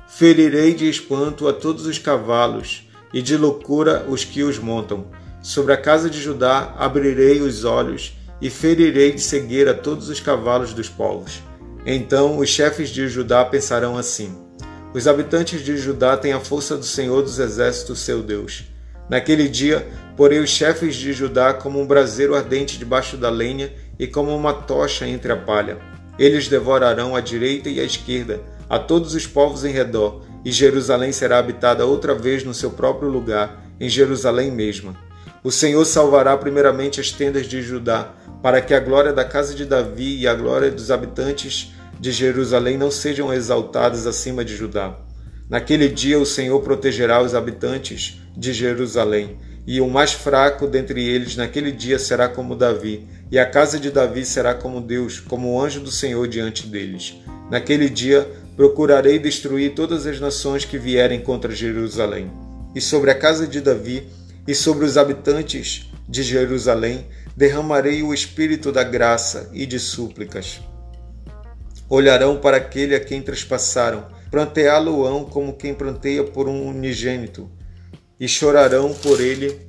Ferirei 0.07 0.73
de 0.73 0.89
espanto 0.89 1.47
a 1.47 1.53
todos 1.53 1.85
os 1.85 1.99
cavalos, 1.99 2.89
e 3.13 3.21
de 3.21 3.37
loucura 3.37 4.05
os 4.09 4.23
que 4.23 4.41
os 4.41 4.57
montam. 4.57 5.05
Sobre 5.41 5.73
a 5.73 5.77
casa 5.77 6.09
de 6.09 6.19
Judá 6.19 6.73
abrirei 6.77 7.41
os 7.41 7.65
olhos, 7.65 8.17
e 8.41 8.49
ferirei 8.49 9.11
de 9.11 9.21
cegueira 9.21 9.73
todos 9.73 10.09
os 10.09 10.19
cavalos 10.19 10.73
dos 10.73 10.89
povos. 10.89 11.41
Então 11.85 12.39
os 12.39 12.49
chefes 12.49 12.89
de 12.89 13.07
Judá 13.07 13.45
pensarão 13.45 13.95
assim: 13.95 14.35
Os 14.93 15.07
habitantes 15.07 15.63
de 15.63 15.77
Judá 15.77 16.17
têm 16.17 16.33
a 16.33 16.39
força 16.39 16.75
do 16.75 16.83
Senhor 16.83 17.21
dos 17.21 17.39
exércitos, 17.39 17.99
seu 17.99 18.21
Deus. 18.21 18.65
Naquele 19.09 19.47
dia, 19.47 19.87
porei 20.17 20.39
os 20.39 20.49
chefes 20.49 20.95
de 20.95 21.13
Judá 21.13 21.53
como 21.53 21.79
um 21.79 21.87
braseiro 21.87 22.35
ardente 22.35 22.77
debaixo 22.77 23.15
da 23.15 23.29
lenha 23.29 23.71
e 23.97 24.05
como 24.05 24.35
uma 24.35 24.53
tocha 24.53 25.07
entre 25.07 25.31
a 25.31 25.37
palha. 25.37 25.77
Eles 26.19 26.47
devorarão 26.47 27.15
à 27.15 27.21
direita 27.21 27.69
e 27.69 27.79
à 27.79 27.83
esquerda 27.83 28.41
a 28.71 28.79
todos 28.79 29.13
os 29.13 29.27
povos 29.27 29.65
em 29.65 29.71
redor, 29.73 30.23
e 30.45 30.51
Jerusalém 30.51 31.11
será 31.11 31.39
habitada 31.39 31.85
outra 31.85 32.15
vez 32.15 32.41
no 32.45 32.53
seu 32.53 32.71
próprio 32.71 33.09
lugar, 33.09 33.65
em 33.77 33.89
Jerusalém 33.89 34.49
mesma. 34.49 34.95
O 35.43 35.51
Senhor 35.51 35.83
salvará 35.83 36.37
primeiramente 36.37 37.01
as 37.01 37.11
tendas 37.11 37.47
de 37.47 37.61
Judá, 37.61 38.13
para 38.41 38.61
que 38.61 38.73
a 38.73 38.79
glória 38.79 39.11
da 39.11 39.25
casa 39.25 39.53
de 39.53 39.65
Davi 39.65 40.19
e 40.19 40.27
a 40.27 40.33
glória 40.33 40.71
dos 40.71 40.89
habitantes 40.89 41.73
de 42.01 42.11
Jerusalém 42.11 42.79
não 42.79 42.89
sejam 42.89 43.31
exaltadas 43.31 44.07
acima 44.07 44.43
de 44.43 44.55
Judá. 44.55 44.97
Naquele 45.47 45.87
dia 45.87 46.17
o 46.17 46.25
Senhor 46.25 46.59
protegerá 46.61 47.21
os 47.21 47.35
habitantes 47.35 48.19
de 48.35 48.51
Jerusalém, 48.51 49.37
e 49.67 49.79
o 49.79 49.87
mais 49.87 50.11
fraco 50.11 50.65
dentre 50.65 51.07
eles 51.07 51.35
naquele 51.35 51.71
dia 51.71 51.99
será 51.99 52.27
como 52.27 52.55
Davi, 52.55 53.07
e 53.29 53.37
a 53.37 53.45
casa 53.45 53.79
de 53.79 53.91
Davi 53.91 54.25
será 54.25 54.55
como 54.55 54.81
Deus, 54.81 55.19
como 55.19 55.53
o 55.53 55.61
anjo 55.61 55.79
do 55.79 55.91
Senhor 55.91 56.27
diante 56.27 56.65
deles. 56.65 57.21
Naquele 57.51 57.87
dia 57.87 58.27
procurarei 58.57 59.19
destruir 59.19 59.75
todas 59.75 60.07
as 60.07 60.19
nações 60.19 60.65
que 60.65 60.79
vierem 60.79 61.21
contra 61.21 61.53
Jerusalém. 61.53 62.31
E 62.73 62.81
sobre 62.81 63.11
a 63.11 63.15
casa 63.15 63.45
de 63.45 63.61
Davi 63.61 64.07
e 64.47 64.55
sobre 64.55 64.85
os 64.85 64.97
habitantes 64.97 65.91
de 66.09 66.23
Jerusalém 66.23 67.05
derramarei 67.37 68.01
o 68.01 68.11
espírito 68.11 68.71
da 68.71 68.83
graça 68.83 69.51
e 69.53 69.67
de 69.67 69.79
súplicas. 69.79 70.61
Olharão 71.93 72.37
para 72.37 72.55
aquele 72.55 72.95
a 72.95 73.01
quem 73.01 73.21
trespassaram, 73.21 74.05
planteá-lo-ão 74.31 75.25
como 75.25 75.57
quem 75.57 75.73
planteia 75.73 76.23
por 76.23 76.47
um 76.47 76.69
unigênito, 76.69 77.51
e 78.17 78.29
chorarão 78.29 78.93
por 78.93 79.19
ele 79.19 79.59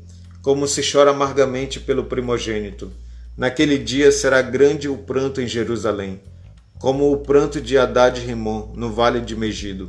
como 0.41 0.69
se 0.69 0.89
chora 0.89 1.11
amargamente 1.11 1.81
pelo 1.81 2.05
primogênito. 2.05 2.93
Naquele 3.37 3.77
dia 3.77 4.13
será 4.13 4.41
grande 4.41 4.89
o 4.89 4.99
pranto 4.99 5.41
em 5.41 5.49
Jerusalém, 5.49 6.21
como 6.79 7.11
o 7.11 7.17
pranto 7.17 7.61
de 7.61 7.77
Haddad 7.77 8.21
Rimon 8.21 8.73
no 8.77 8.93
vale 8.93 9.21
de 9.21 9.35
Megido. 9.35 9.89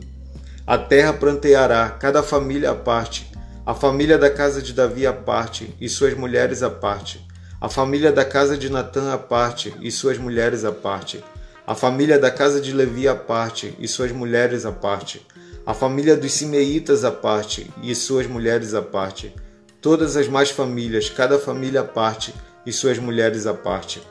A 0.65 0.76
terra 0.76 1.13
pranteará, 1.13 1.88
cada 1.88 2.24
família 2.24 2.72
à 2.72 2.76
parte, 2.76 3.32
a 3.63 3.76
família 3.76 4.17
da 4.17 4.32
casa 4.32 4.60
de 4.60 4.74
Davi 4.74 5.06
à 5.06 5.13
parte, 5.13 5.72
e 5.80 5.88
suas 5.88 6.15
mulheres 6.15 6.63
à 6.63 6.69
parte, 6.72 7.24
a 7.62 7.69
família 7.69 8.12
da 8.12 8.26
casa 8.26 8.58
de 8.58 8.72
Natã 8.72 9.13
à 9.13 9.19
parte, 9.19 9.72
e 9.80 9.91
suas 9.91 10.17
mulheres 10.17 10.65
à 10.65 10.72
parte, 10.72 11.24
a 11.65 11.73
família 11.73 12.19
da 12.19 12.30
casa 12.30 12.60
de 12.60 12.73
Levi 12.73 13.08
à 13.08 13.15
parte, 13.15 13.73
e 13.80 13.88
suas 13.88 14.12
mulheres 14.12 14.65
à 14.65 14.71
parte, 14.71 15.26
a 15.65 15.73
família 15.73 16.17
dos 16.17 16.34
Simeitas 16.34 17.06
à 17.06 17.12
parte, 17.12 17.71
e 17.82 17.95
suas 17.95 18.28
mulheres 18.28 18.73
à 18.73 18.82
parte, 18.82 19.34
todas 19.82 20.17
as 20.17 20.28
mais 20.28 20.49
famílias, 20.49 21.10
cada 21.10 21.39
família 21.39 21.80
à 21.80 21.84
parte, 21.86 22.34
e 22.65 22.71
suas 22.71 22.97
mulheres 22.97 23.47
à 23.47 23.54
parte. 23.54 24.02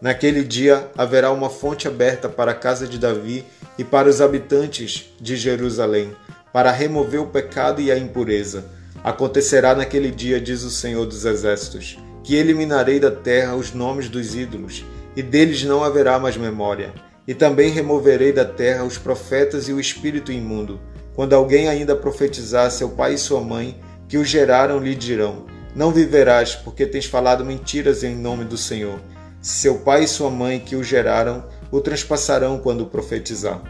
Naquele 0.00 0.42
dia 0.42 0.90
haverá 0.96 1.30
uma 1.30 1.48
fonte 1.48 1.86
aberta 1.86 2.28
para 2.28 2.50
a 2.52 2.54
casa 2.54 2.88
de 2.88 2.98
Davi 2.98 3.44
e 3.78 3.84
para 3.84 4.08
os 4.08 4.20
habitantes 4.20 5.12
de 5.20 5.36
Jerusalém, 5.36 6.16
para 6.52 6.72
remover 6.72 7.20
o 7.20 7.26
pecado 7.26 7.80
e 7.80 7.92
a 7.92 7.98
impureza. 7.98 8.64
Acontecerá 9.04 9.74
naquele 9.76 10.10
dia, 10.10 10.40
diz 10.40 10.64
o 10.64 10.70
Senhor 10.70 11.06
dos 11.06 11.24
Exércitos, 11.24 11.98
que 12.24 12.34
eliminarei 12.34 12.98
da 12.98 13.10
terra 13.10 13.54
os 13.54 13.72
nomes 13.72 14.08
dos 14.08 14.34
ídolos, 14.34 14.84
e 15.14 15.22
deles 15.22 15.64
não 15.64 15.82
haverá 15.82 16.18
mais 16.18 16.36
memória. 16.36 16.92
E 17.26 17.34
também 17.34 17.70
removerei 17.70 18.32
da 18.32 18.44
terra 18.44 18.84
os 18.84 18.98
profetas 18.98 19.68
e 19.68 19.72
o 19.72 19.80
espírito 19.80 20.32
imundo. 20.32 20.80
Quando 21.14 21.34
alguém 21.34 21.68
ainda 21.68 21.94
profetizar, 21.94 22.70
seu 22.70 22.90
pai 22.90 23.14
e 23.14 23.18
sua 23.18 23.40
mãe, 23.40 23.80
que 24.08 24.18
o 24.18 24.24
geraram, 24.24 24.78
lhe 24.78 24.94
dirão: 24.94 25.46
não 25.74 25.92
viverás, 25.92 26.54
porque 26.54 26.84
tens 26.84 27.06
falado 27.06 27.44
mentiras 27.44 28.02
em 28.02 28.16
nome 28.16 28.44
do 28.44 28.56
Senhor. 28.56 28.98
Seu 29.40 29.78
pai 29.78 30.04
e 30.04 30.08
sua 30.08 30.28
mãe 30.28 30.58
que 30.58 30.74
o 30.74 30.82
geraram 30.82 31.44
o 31.70 31.80
transpassarão 31.80 32.58
quando 32.58 32.86
profetizar. 32.86 33.62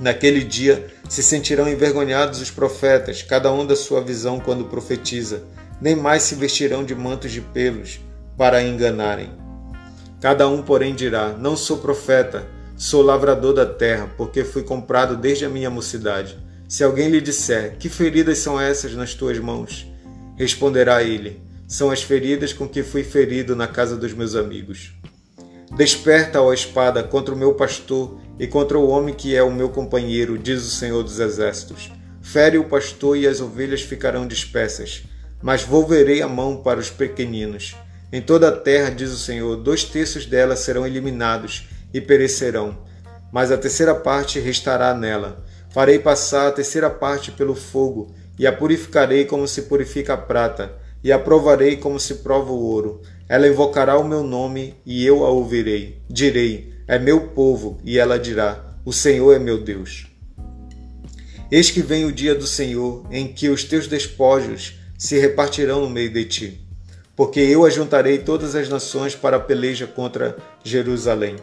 Naquele 0.00 0.42
dia 0.42 0.86
se 1.08 1.22
sentirão 1.22 1.68
envergonhados 1.68 2.40
os 2.40 2.50
profetas, 2.50 3.22
cada 3.22 3.52
um 3.52 3.66
da 3.66 3.76
sua 3.76 4.00
visão 4.00 4.40
quando 4.40 4.64
profetiza, 4.64 5.44
nem 5.80 5.94
mais 5.94 6.22
se 6.22 6.34
vestirão 6.34 6.82
de 6.82 6.94
mantos 6.94 7.30
de 7.30 7.40
pelos 7.40 8.00
para 8.36 8.62
enganarem. 8.62 9.41
Cada 10.22 10.48
um, 10.48 10.62
porém, 10.62 10.94
dirá: 10.94 11.30
Não 11.36 11.56
sou 11.56 11.78
profeta, 11.78 12.46
sou 12.76 13.02
lavrador 13.02 13.52
da 13.52 13.66
terra, 13.66 14.08
porque 14.16 14.44
fui 14.44 14.62
comprado 14.62 15.16
desde 15.16 15.44
a 15.44 15.48
minha 15.48 15.68
mocidade. 15.68 16.38
Se 16.68 16.84
alguém 16.84 17.10
lhe 17.10 17.20
disser: 17.20 17.76
Que 17.76 17.88
feridas 17.88 18.38
são 18.38 18.58
essas 18.58 18.94
nas 18.94 19.14
tuas 19.14 19.36
mãos? 19.40 19.84
Responderá 20.36 21.02
ele: 21.02 21.42
São 21.66 21.90
as 21.90 22.04
feridas 22.04 22.52
com 22.52 22.68
que 22.68 22.84
fui 22.84 23.02
ferido 23.02 23.56
na 23.56 23.66
casa 23.66 23.96
dos 23.96 24.12
meus 24.12 24.36
amigos. 24.36 24.92
Desperta, 25.76 26.40
ó 26.40 26.52
espada, 26.52 27.02
contra 27.02 27.34
o 27.34 27.36
meu 27.36 27.54
pastor 27.54 28.20
e 28.38 28.46
contra 28.46 28.78
o 28.78 28.88
homem 28.88 29.16
que 29.16 29.34
é 29.34 29.42
o 29.42 29.50
meu 29.50 29.70
companheiro, 29.70 30.38
diz 30.38 30.62
o 30.62 30.70
Senhor 30.70 31.02
dos 31.02 31.18
Exércitos. 31.18 31.90
Fere 32.20 32.58
o 32.58 32.68
pastor 32.68 33.16
e 33.16 33.26
as 33.26 33.40
ovelhas 33.40 33.82
ficarão 33.82 34.24
dispersas, 34.24 35.02
mas 35.42 35.64
volverei 35.64 36.22
a 36.22 36.28
mão 36.28 36.58
para 36.58 36.78
os 36.78 36.90
pequeninos. 36.90 37.74
Em 38.12 38.20
toda 38.20 38.48
a 38.48 38.52
terra, 38.52 38.90
diz 38.90 39.10
o 39.10 39.16
Senhor, 39.16 39.56
dois 39.56 39.84
terços 39.84 40.26
dela 40.26 40.54
serão 40.54 40.86
eliminados 40.86 41.66
e 41.94 42.00
perecerão, 42.00 42.76
mas 43.32 43.50
a 43.50 43.56
terceira 43.56 43.94
parte 43.94 44.38
restará 44.38 44.92
nela. 44.92 45.42
Farei 45.70 45.98
passar 45.98 46.48
a 46.48 46.52
terceira 46.52 46.90
parte 46.90 47.30
pelo 47.30 47.54
fogo, 47.54 48.14
e 48.38 48.46
a 48.46 48.52
purificarei 48.52 49.24
como 49.24 49.48
se 49.48 49.62
purifica 49.62 50.12
a 50.12 50.18
prata, 50.18 50.74
e 51.02 51.10
a 51.10 51.18
provarei 51.18 51.76
como 51.76 51.98
se 51.98 52.16
prova 52.16 52.52
o 52.52 52.62
ouro. 52.62 53.00
Ela 53.26 53.48
invocará 53.48 53.98
o 53.98 54.06
meu 54.06 54.22
nome, 54.22 54.74
e 54.84 55.06
eu 55.06 55.24
a 55.24 55.30
ouvirei. 55.30 56.02
Direi: 56.10 56.74
É 56.86 56.98
meu 56.98 57.28
povo, 57.28 57.78
e 57.82 57.98
ela 57.98 58.18
dirá: 58.18 58.76
O 58.84 58.92
Senhor 58.92 59.32
é 59.32 59.38
meu 59.38 59.62
Deus. 59.62 60.06
Eis 61.50 61.70
que 61.70 61.80
vem 61.80 62.04
o 62.04 62.12
dia 62.12 62.34
do 62.34 62.46
Senhor, 62.46 63.06
em 63.10 63.28
que 63.28 63.48
os 63.48 63.64
teus 63.64 63.86
despojos 63.86 64.78
se 64.98 65.18
repartirão 65.18 65.80
no 65.80 65.88
meio 65.88 66.12
de 66.12 66.24
ti. 66.26 66.61
Porque 67.14 67.40
eu 67.40 67.64
ajuntarei 67.64 68.18
todas 68.18 68.54
as 68.54 68.68
nações 68.68 69.14
para 69.14 69.36
a 69.36 69.40
peleja 69.40 69.86
contra 69.86 70.36
Jerusalém. 70.64 71.36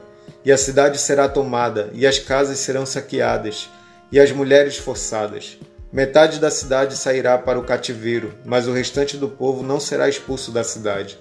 E 0.44 0.52
a 0.52 0.58
cidade 0.58 0.98
será 0.98 1.28
tomada, 1.28 1.90
e 1.94 2.08
as 2.08 2.18
casas 2.18 2.60
serão 2.60 2.86
saqueadas, 2.86 3.70
e 4.12 4.20
as 4.20 4.32
mulheres 4.32 4.78
forçadas. 4.78 5.58
Metade 5.92 6.40
da 6.40 6.52
cidade 6.52 6.96
sairá 6.96 7.38
para 7.38 7.60
o 7.60 7.64
cativeiro, 7.64 8.34
mas 8.46 8.68
o 8.68 8.72
restante 8.72 9.18
do 9.18 9.28
povo 9.28 9.64
não 9.64 9.80
será 9.80 10.08
expulso 10.08 10.52
da 10.52 10.64
cidade. 10.64 11.18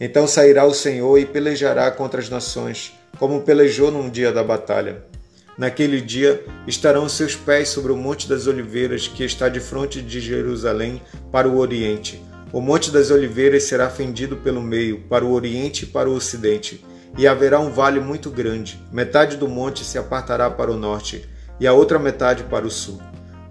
Então 0.00 0.26
sairá 0.26 0.64
o 0.64 0.74
Senhor 0.74 1.18
e 1.18 1.26
pelejará 1.26 1.90
contra 1.90 2.20
as 2.20 2.30
nações, 2.30 2.92
como 3.18 3.42
pelejou 3.42 3.90
num 3.90 4.08
dia 4.08 4.32
da 4.32 4.42
batalha. 4.42 5.02
Naquele 5.58 6.00
dia 6.00 6.44
estarão 6.66 7.08
seus 7.08 7.34
pés 7.34 7.68
sobre 7.68 7.90
o 7.90 7.96
Monte 7.96 8.28
das 8.28 8.46
Oliveiras, 8.46 9.08
que 9.08 9.24
está 9.24 9.48
de 9.48 9.60
frente 9.60 10.00
de 10.00 10.20
Jerusalém, 10.20 11.02
para 11.32 11.48
o 11.48 11.58
oriente. 11.58 12.22
O 12.50 12.62
Monte 12.62 12.90
das 12.90 13.10
Oliveiras 13.10 13.64
será 13.64 13.90
fendido 13.90 14.38
pelo 14.38 14.62
meio, 14.62 15.00
para 15.00 15.22
o 15.22 15.32
oriente 15.32 15.84
e 15.84 15.86
para 15.86 16.08
o 16.08 16.14
ocidente, 16.14 16.82
e 17.18 17.26
haverá 17.26 17.60
um 17.60 17.70
vale 17.70 18.00
muito 18.00 18.30
grande. 18.30 18.82
Metade 18.90 19.36
do 19.36 19.46
monte 19.46 19.84
se 19.84 19.98
apartará 19.98 20.48
para 20.48 20.72
o 20.72 20.76
norte, 20.76 21.28
e 21.60 21.66
a 21.66 21.74
outra 21.74 21.98
metade 21.98 22.44
para 22.44 22.66
o 22.66 22.70
sul. 22.70 23.02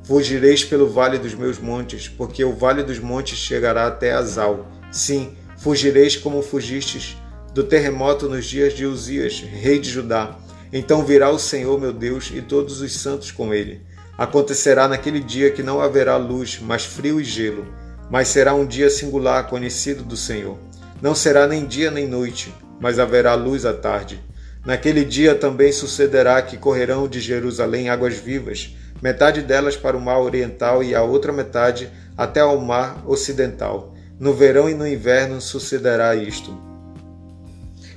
Fugireis 0.04 0.64
pelo 0.64 0.90
vale 0.90 1.20
dos 1.20 1.36
meus 1.36 1.60
montes, 1.60 2.08
porque 2.08 2.44
o 2.44 2.56
vale 2.56 2.82
dos 2.82 2.98
montes 2.98 3.38
chegará 3.38 3.86
até 3.86 4.14
Azal. 4.14 4.66
Sim, 4.92 5.36
fugireis 5.58 6.16
como 6.16 6.42
fugistes 6.42 7.18
do 7.54 7.64
terremoto 7.64 8.28
nos 8.28 8.46
dias 8.46 8.74
de 8.74 8.86
Uzias, 8.86 9.40
rei 9.40 9.78
de 9.78 9.90
Judá. 9.90 10.40
Então 10.74 11.06
virá 11.06 11.30
o 11.30 11.38
Senhor 11.38 11.80
meu 11.80 11.94
Deus 11.94 12.32
e 12.34 12.42
todos 12.42 12.82
os 12.82 12.94
santos 12.94 13.30
com 13.30 13.54
ele. 13.54 13.82
Acontecerá 14.18 14.88
naquele 14.88 15.20
dia 15.20 15.52
que 15.52 15.62
não 15.62 15.80
haverá 15.80 16.18
luz, 16.18 16.60
mas 16.62 16.84
frio 16.84 17.22
e 17.22 17.24
gelo. 17.24 17.66
Mas 18.10 18.30
será 18.30 18.54
um 18.54 18.66
dia 18.66 18.90
singular 18.90 19.48
conhecido 19.48 20.04
do 20.04 20.16
Senhor. 20.16 20.58
Não 21.02 21.14
será 21.14 21.48
nem 21.48 21.66
dia 21.66 21.92
nem 21.92 22.08
noite, 22.08 22.54
mas 22.80 23.00
haverá 23.00 23.34
luz 23.36 23.66
à 23.66 23.74
tarde. 23.74 24.22
Naquele 24.66 25.06
dia 25.06 25.36
também 25.36 25.72
sucederá 25.72 26.42
que 26.42 26.58
correrão 26.58 27.08
de 27.08 27.20
Jerusalém 27.20 27.90
águas 27.90 28.16
vivas, 28.16 28.76
metade 29.02 29.42
delas 29.42 29.78
para 29.78 29.96
o 29.96 30.02
mar 30.02 30.20
oriental 30.20 30.84
e 30.84 30.96
a 30.96 31.04
outra 31.04 31.32
metade 31.32 31.90
até 32.18 32.40
ao 32.40 32.60
mar 32.60 33.04
ocidental. 33.06 33.94
No 34.20 34.34
verão 34.34 34.70
e 34.70 34.74
no 34.74 34.88
inverno 34.88 35.40
sucederá 35.40 36.16
isto. 36.16 36.58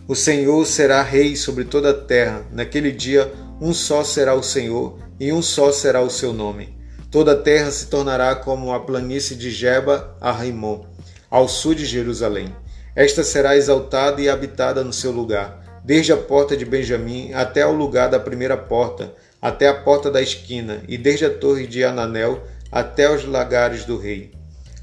O 0.06 0.14
Senhor 0.14 0.66
será 0.66 1.02
rei 1.02 1.36
sobre 1.36 1.64
toda 1.64 1.90
a 1.90 1.94
terra. 1.94 2.44
Naquele 2.52 2.92
dia, 2.92 3.32
um 3.60 3.72
só 3.72 4.04
será 4.04 4.34
o 4.34 4.42
Senhor 4.42 4.98
e 5.18 5.32
um 5.32 5.40
só 5.40 5.72
será 5.72 6.02
o 6.02 6.10
seu 6.10 6.32
nome. 6.32 6.79
Toda 7.10 7.32
a 7.32 7.36
terra 7.36 7.70
se 7.70 7.86
tornará 7.86 8.34
como 8.36 8.72
a 8.72 8.80
planície 8.80 9.34
de 9.36 9.50
Jeba 9.50 10.16
a 10.20 10.30
Rimon, 10.30 10.84
ao 11.30 11.48
sul 11.48 11.74
de 11.74 11.84
Jerusalém. 11.84 12.54
Esta 12.94 13.24
será 13.24 13.56
exaltada 13.56 14.20
e 14.20 14.28
habitada 14.28 14.84
no 14.84 14.92
seu 14.92 15.10
lugar 15.10 15.60
desde 15.84 16.12
a 16.12 16.16
porta 16.16 16.56
de 16.56 16.64
Benjamim 16.64 17.32
até 17.32 17.62
ao 17.62 17.72
lugar 17.72 18.08
da 18.08 18.20
primeira 18.20 18.56
porta, 18.56 19.12
até 19.40 19.68
a 19.68 19.74
porta 19.74 20.10
da 20.10 20.20
esquina, 20.20 20.82
e 20.86 20.98
desde 20.98 21.24
a 21.24 21.30
torre 21.30 21.66
de 21.66 21.82
Ananel 21.82 22.42
até 22.70 23.10
os 23.10 23.24
lagares 23.24 23.84
do 23.84 23.98
rei. 23.98 24.32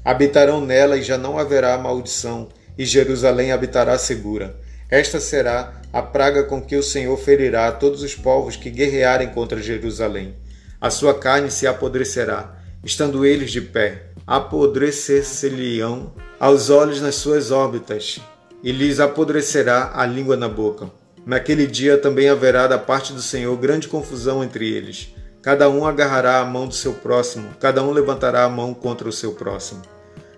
Habitarão 0.04 0.60
nela 0.60 0.96
e 0.96 1.02
já 1.02 1.16
não 1.16 1.38
haverá 1.38 1.76
maldição, 1.78 2.48
e 2.76 2.84
Jerusalém 2.84 3.52
habitará 3.52 3.96
segura. 3.98 4.56
Esta 4.90 5.20
será 5.20 5.80
a 5.92 6.02
praga 6.02 6.44
com 6.44 6.60
que 6.60 6.76
o 6.76 6.82
Senhor 6.82 7.16
ferirá 7.16 7.70
todos 7.72 8.02
os 8.02 8.14
povos 8.14 8.56
que 8.56 8.70
guerrearem 8.70 9.28
contra 9.28 9.60
Jerusalém. 9.60 10.34
A 10.80 10.90
sua 10.90 11.12
carne 11.12 11.50
se 11.50 11.66
apodrecerá, 11.66 12.54
estando 12.84 13.26
eles 13.26 13.50
de 13.50 13.60
pé. 13.60 14.12
Apodrecer-se-lhe-ão 14.24 16.12
aos 16.38 16.70
olhos 16.70 17.00
nas 17.00 17.16
suas 17.16 17.50
órbitas, 17.50 18.20
e 18.62 18.70
lhes 18.70 19.00
apodrecerá 19.00 19.90
a 19.94 20.06
língua 20.06 20.36
na 20.36 20.48
boca. 20.48 20.88
Naquele 21.26 21.66
dia 21.66 21.98
também 21.98 22.28
haverá 22.28 22.68
da 22.68 22.78
parte 22.78 23.12
do 23.12 23.20
Senhor 23.20 23.56
grande 23.56 23.88
confusão 23.88 24.44
entre 24.44 24.68
eles. 24.72 25.12
Cada 25.42 25.68
um 25.68 25.84
agarrará 25.84 26.38
a 26.38 26.44
mão 26.44 26.68
do 26.68 26.74
seu 26.74 26.92
próximo, 26.94 27.48
cada 27.58 27.82
um 27.82 27.90
levantará 27.90 28.44
a 28.44 28.48
mão 28.48 28.72
contra 28.72 29.08
o 29.08 29.12
seu 29.12 29.32
próximo. 29.32 29.82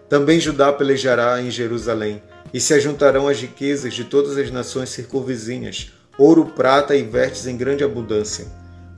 Também 0.08 0.40
Judá 0.40 0.72
pelejará 0.72 1.42
em 1.42 1.50
Jerusalém, 1.50 2.22
e 2.52 2.58
se 2.58 2.72
ajuntarão 2.72 3.28
as 3.28 3.40
riquezas 3.40 3.92
de 3.92 4.04
todas 4.04 4.38
as 4.38 4.50
nações 4.50 4.88
circunvizinhas, 4.88 5.92
ouro, 6.16 6.46
prata 6.46 6.96
e 6.96 7.02
vertes 7.02 7.46
em 7.46 7.56
grande 7.56 7.84
abundância. 7.84 8.46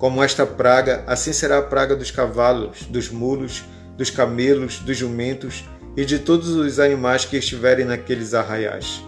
Como 0.02 0.20
esta 0.20 0.44
praga, 0.44 1.04
assim 1.06 1.32
será 1.32 1.58
a 1.58 1.62
praga 1.62 1.94
dos 1.94 2.10
cavalos, 2.10 2.82
dos 2.90 3.08
mulos, 3.08 3.62
dos 3.96 4.10
camelos, 4.10 4.80
dos 4.80 4.96
jumentos 4.96 5.62
e 5.96 6.04
de 6.04 6.18
todos 6.18 6.48
os 6.48 6.80
animais 6.80 7.24
que 7.24 7.36
estiverem 7.36 7.84
naqueles 7.84 8.34
arraiais. 8.34 9.00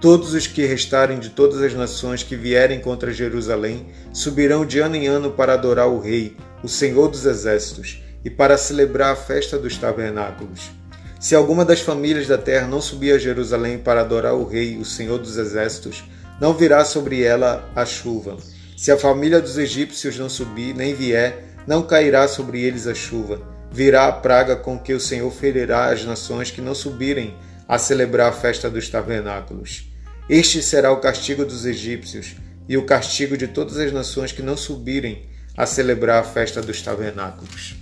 Todos 0.00 0.34
os 0.34 0.48
que 0.48 0.66
restarem 0.66 1.20
de 1.20 1.30
todas 1.30 1.62
as 1.62 1.74
nações 1.74 2.24
que 2.24 2.34
vierem 2.34 2.80
contra 2.80 3.12
Jerusalém 3.12 3.86
subirão 4.12 4.66
de 4.66 4.80
ano 4.80 4.96
em 4.96 5.06
ano 5.06 5.30
para 5.30 5.52
adorar 5.52 5.86
o 5.86 6.00
Rei, 6.00 6.36
o 6.60 6.66
Senhor 6.66 7.06
dos 7.06 7.24
Exércitos, 7.24 8.02
e 8.24 8.28
para 8.28 8.58
celebrar 8.58 9.12
a 9.12 9.16
festa 9.16 9.56
dos 9.56 9.78
tabernáculos. 9.78 10.72
Se 11.20 11.36
alguma 11.36 11.64
das 11.64 11.78
famílias 11.78 12.26
da 12.26 12.36
terra 12.36 12.66
não 12.66 12.80
subir 12.80 13.12
a 13.12 13.18
Jerusalém 13.18 13.78
para 13.78 14.00
adorar 14.00 14.34
o 14.34 14.44
Rei, 14.44 14.76
o 14.76 14.84
Senhor 14.84 15.20
dos 15.20 15.36
Exércitos, 15.36 16.02
não 16.40 16.52
virá 16.52 16.84
sobre 16.84 17.22
ela 17.22 17.70
a 17.76 17.86
chuva. 17.86 18.36
Se 18.76 18.92
a 18.92 18.98
família 18.98 19.40
dos 19.40 19.56
egípcios 19.56 20.18
não 20.18 20.28
subir, 20.28 20.74
nem 20.74 20.94
vier, 20.94 21.56
não 21.66 21.82
cairá 21.82 22.28
sobre 22.28 22.62
eles 22.62 22.86
a 22.86 22.94
chuva. 22.94 23.40
Virá 23.72 24.06
a 24.06 24.12
praga 24.12 24.54
com 24.54 24.78
que 24.78 24.92
o 24.92 25.00
Senhor 25.00 25.30
ferirá 25.32 25.90
as 25.90 26.04
nações 26.04 26.50
que 26.50 26.60
não 26.60 26.74
subirem 26.74 27.34
a 27.66 27.78
celebrar 27.78 28.28
a 28.28 28.32
festa 28.32 28.68
dos 28.68 28.90
tabernáculos. 28.90 29.90
Este 30.28 30.62
será 30.62 30.92
o 30.92 31.00
castigo 31.00 31.42
dos 31.46 31.64
egípcios 31.64 32.36
e 32.68 32.76
o 32.76 32.84
castigo 32.84 33.34
de 33.34 33.48
todas 33.48 33.78
as 33.78 33.92
nações 33.92 34.30
que 34.30 34.42
não 34.42 34.58
subirem 34.58 35.24
a 35.56 35.64
celebrar 35.64 36.20
a 36.20 36.24
festa 36.24 36.60
dos 36.60 36.82
tabernáculos. 36.82 37.76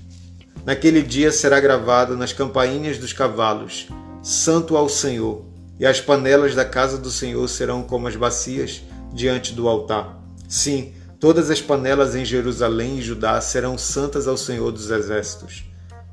Naquele 0.65 1.03
dia 1.03 1.33
será 1.33 1.59
gravado 1.59 2.17
nas 2.17 2.33
campainhas 2.33 2.99
dos 2.99 3.13
cavalos: 3.13 3.89
Santo 4.23 4.77
ao 4.77 4.89
Senhor, 4.89 5.45
e 5.79 5.85
as 5.85 6.01
panelas 6.01 6.55
da 6.55 6.65
casa 6.65 6.97
do 6.97 7.11
Senhor 7.11 7.49
serão 7.49 7.83
como 7.83 8.07
as 8.07 8.15
bacias 8.15 8.81
diante 9.13 9.53
do 9.53 9.69
altar. 9.69 10.24
Sim, 10.49 10.93
todas 11.19 11.51
as 11.51 11.61
panelas 11.61 12.15
em 12.15 12.25
Jerusalém 12.25 12.99
e 12.99 13.03
Judá 13.03 13.41
serão 13.41 13.77
santas 13.79 14.29
ao 14.29 14.37
Senhor 14.37 14.71
dos 14.71 14.91
Exércitos. 14.91 15.65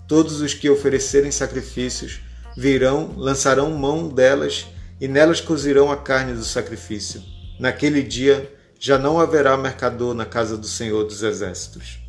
Todos 0.07 0.41
os 0.41 0.53
que 0.53 0.69
oferecerem 0.69 1.31
sacrifícios 1.31 2.19
virão, 2.55 3.13
lançarão 3.17 3.71
mão 3.71 4.09
delas 4.09 4.67
e 4.99 5.07
nelas 5.07 5.39
cozirão 5.41 5.91
a 5.91 5.97
carne 5.97 6.33
do 6.33 6.43
sacrifício. 6.43 7.21
Naquele 7.59 8.03
dia 8.03 8.51
já 8.79 8.97
não 8.97 9.19
haverá 9.19 9.55
mercador 9.55 10.13
na 10.13 10.25
casa 10.25 10.57
do 10.57 10.67
Senhor 10.67 11.03
dos 11.03 11.23
Exércitos. 11.23 11.99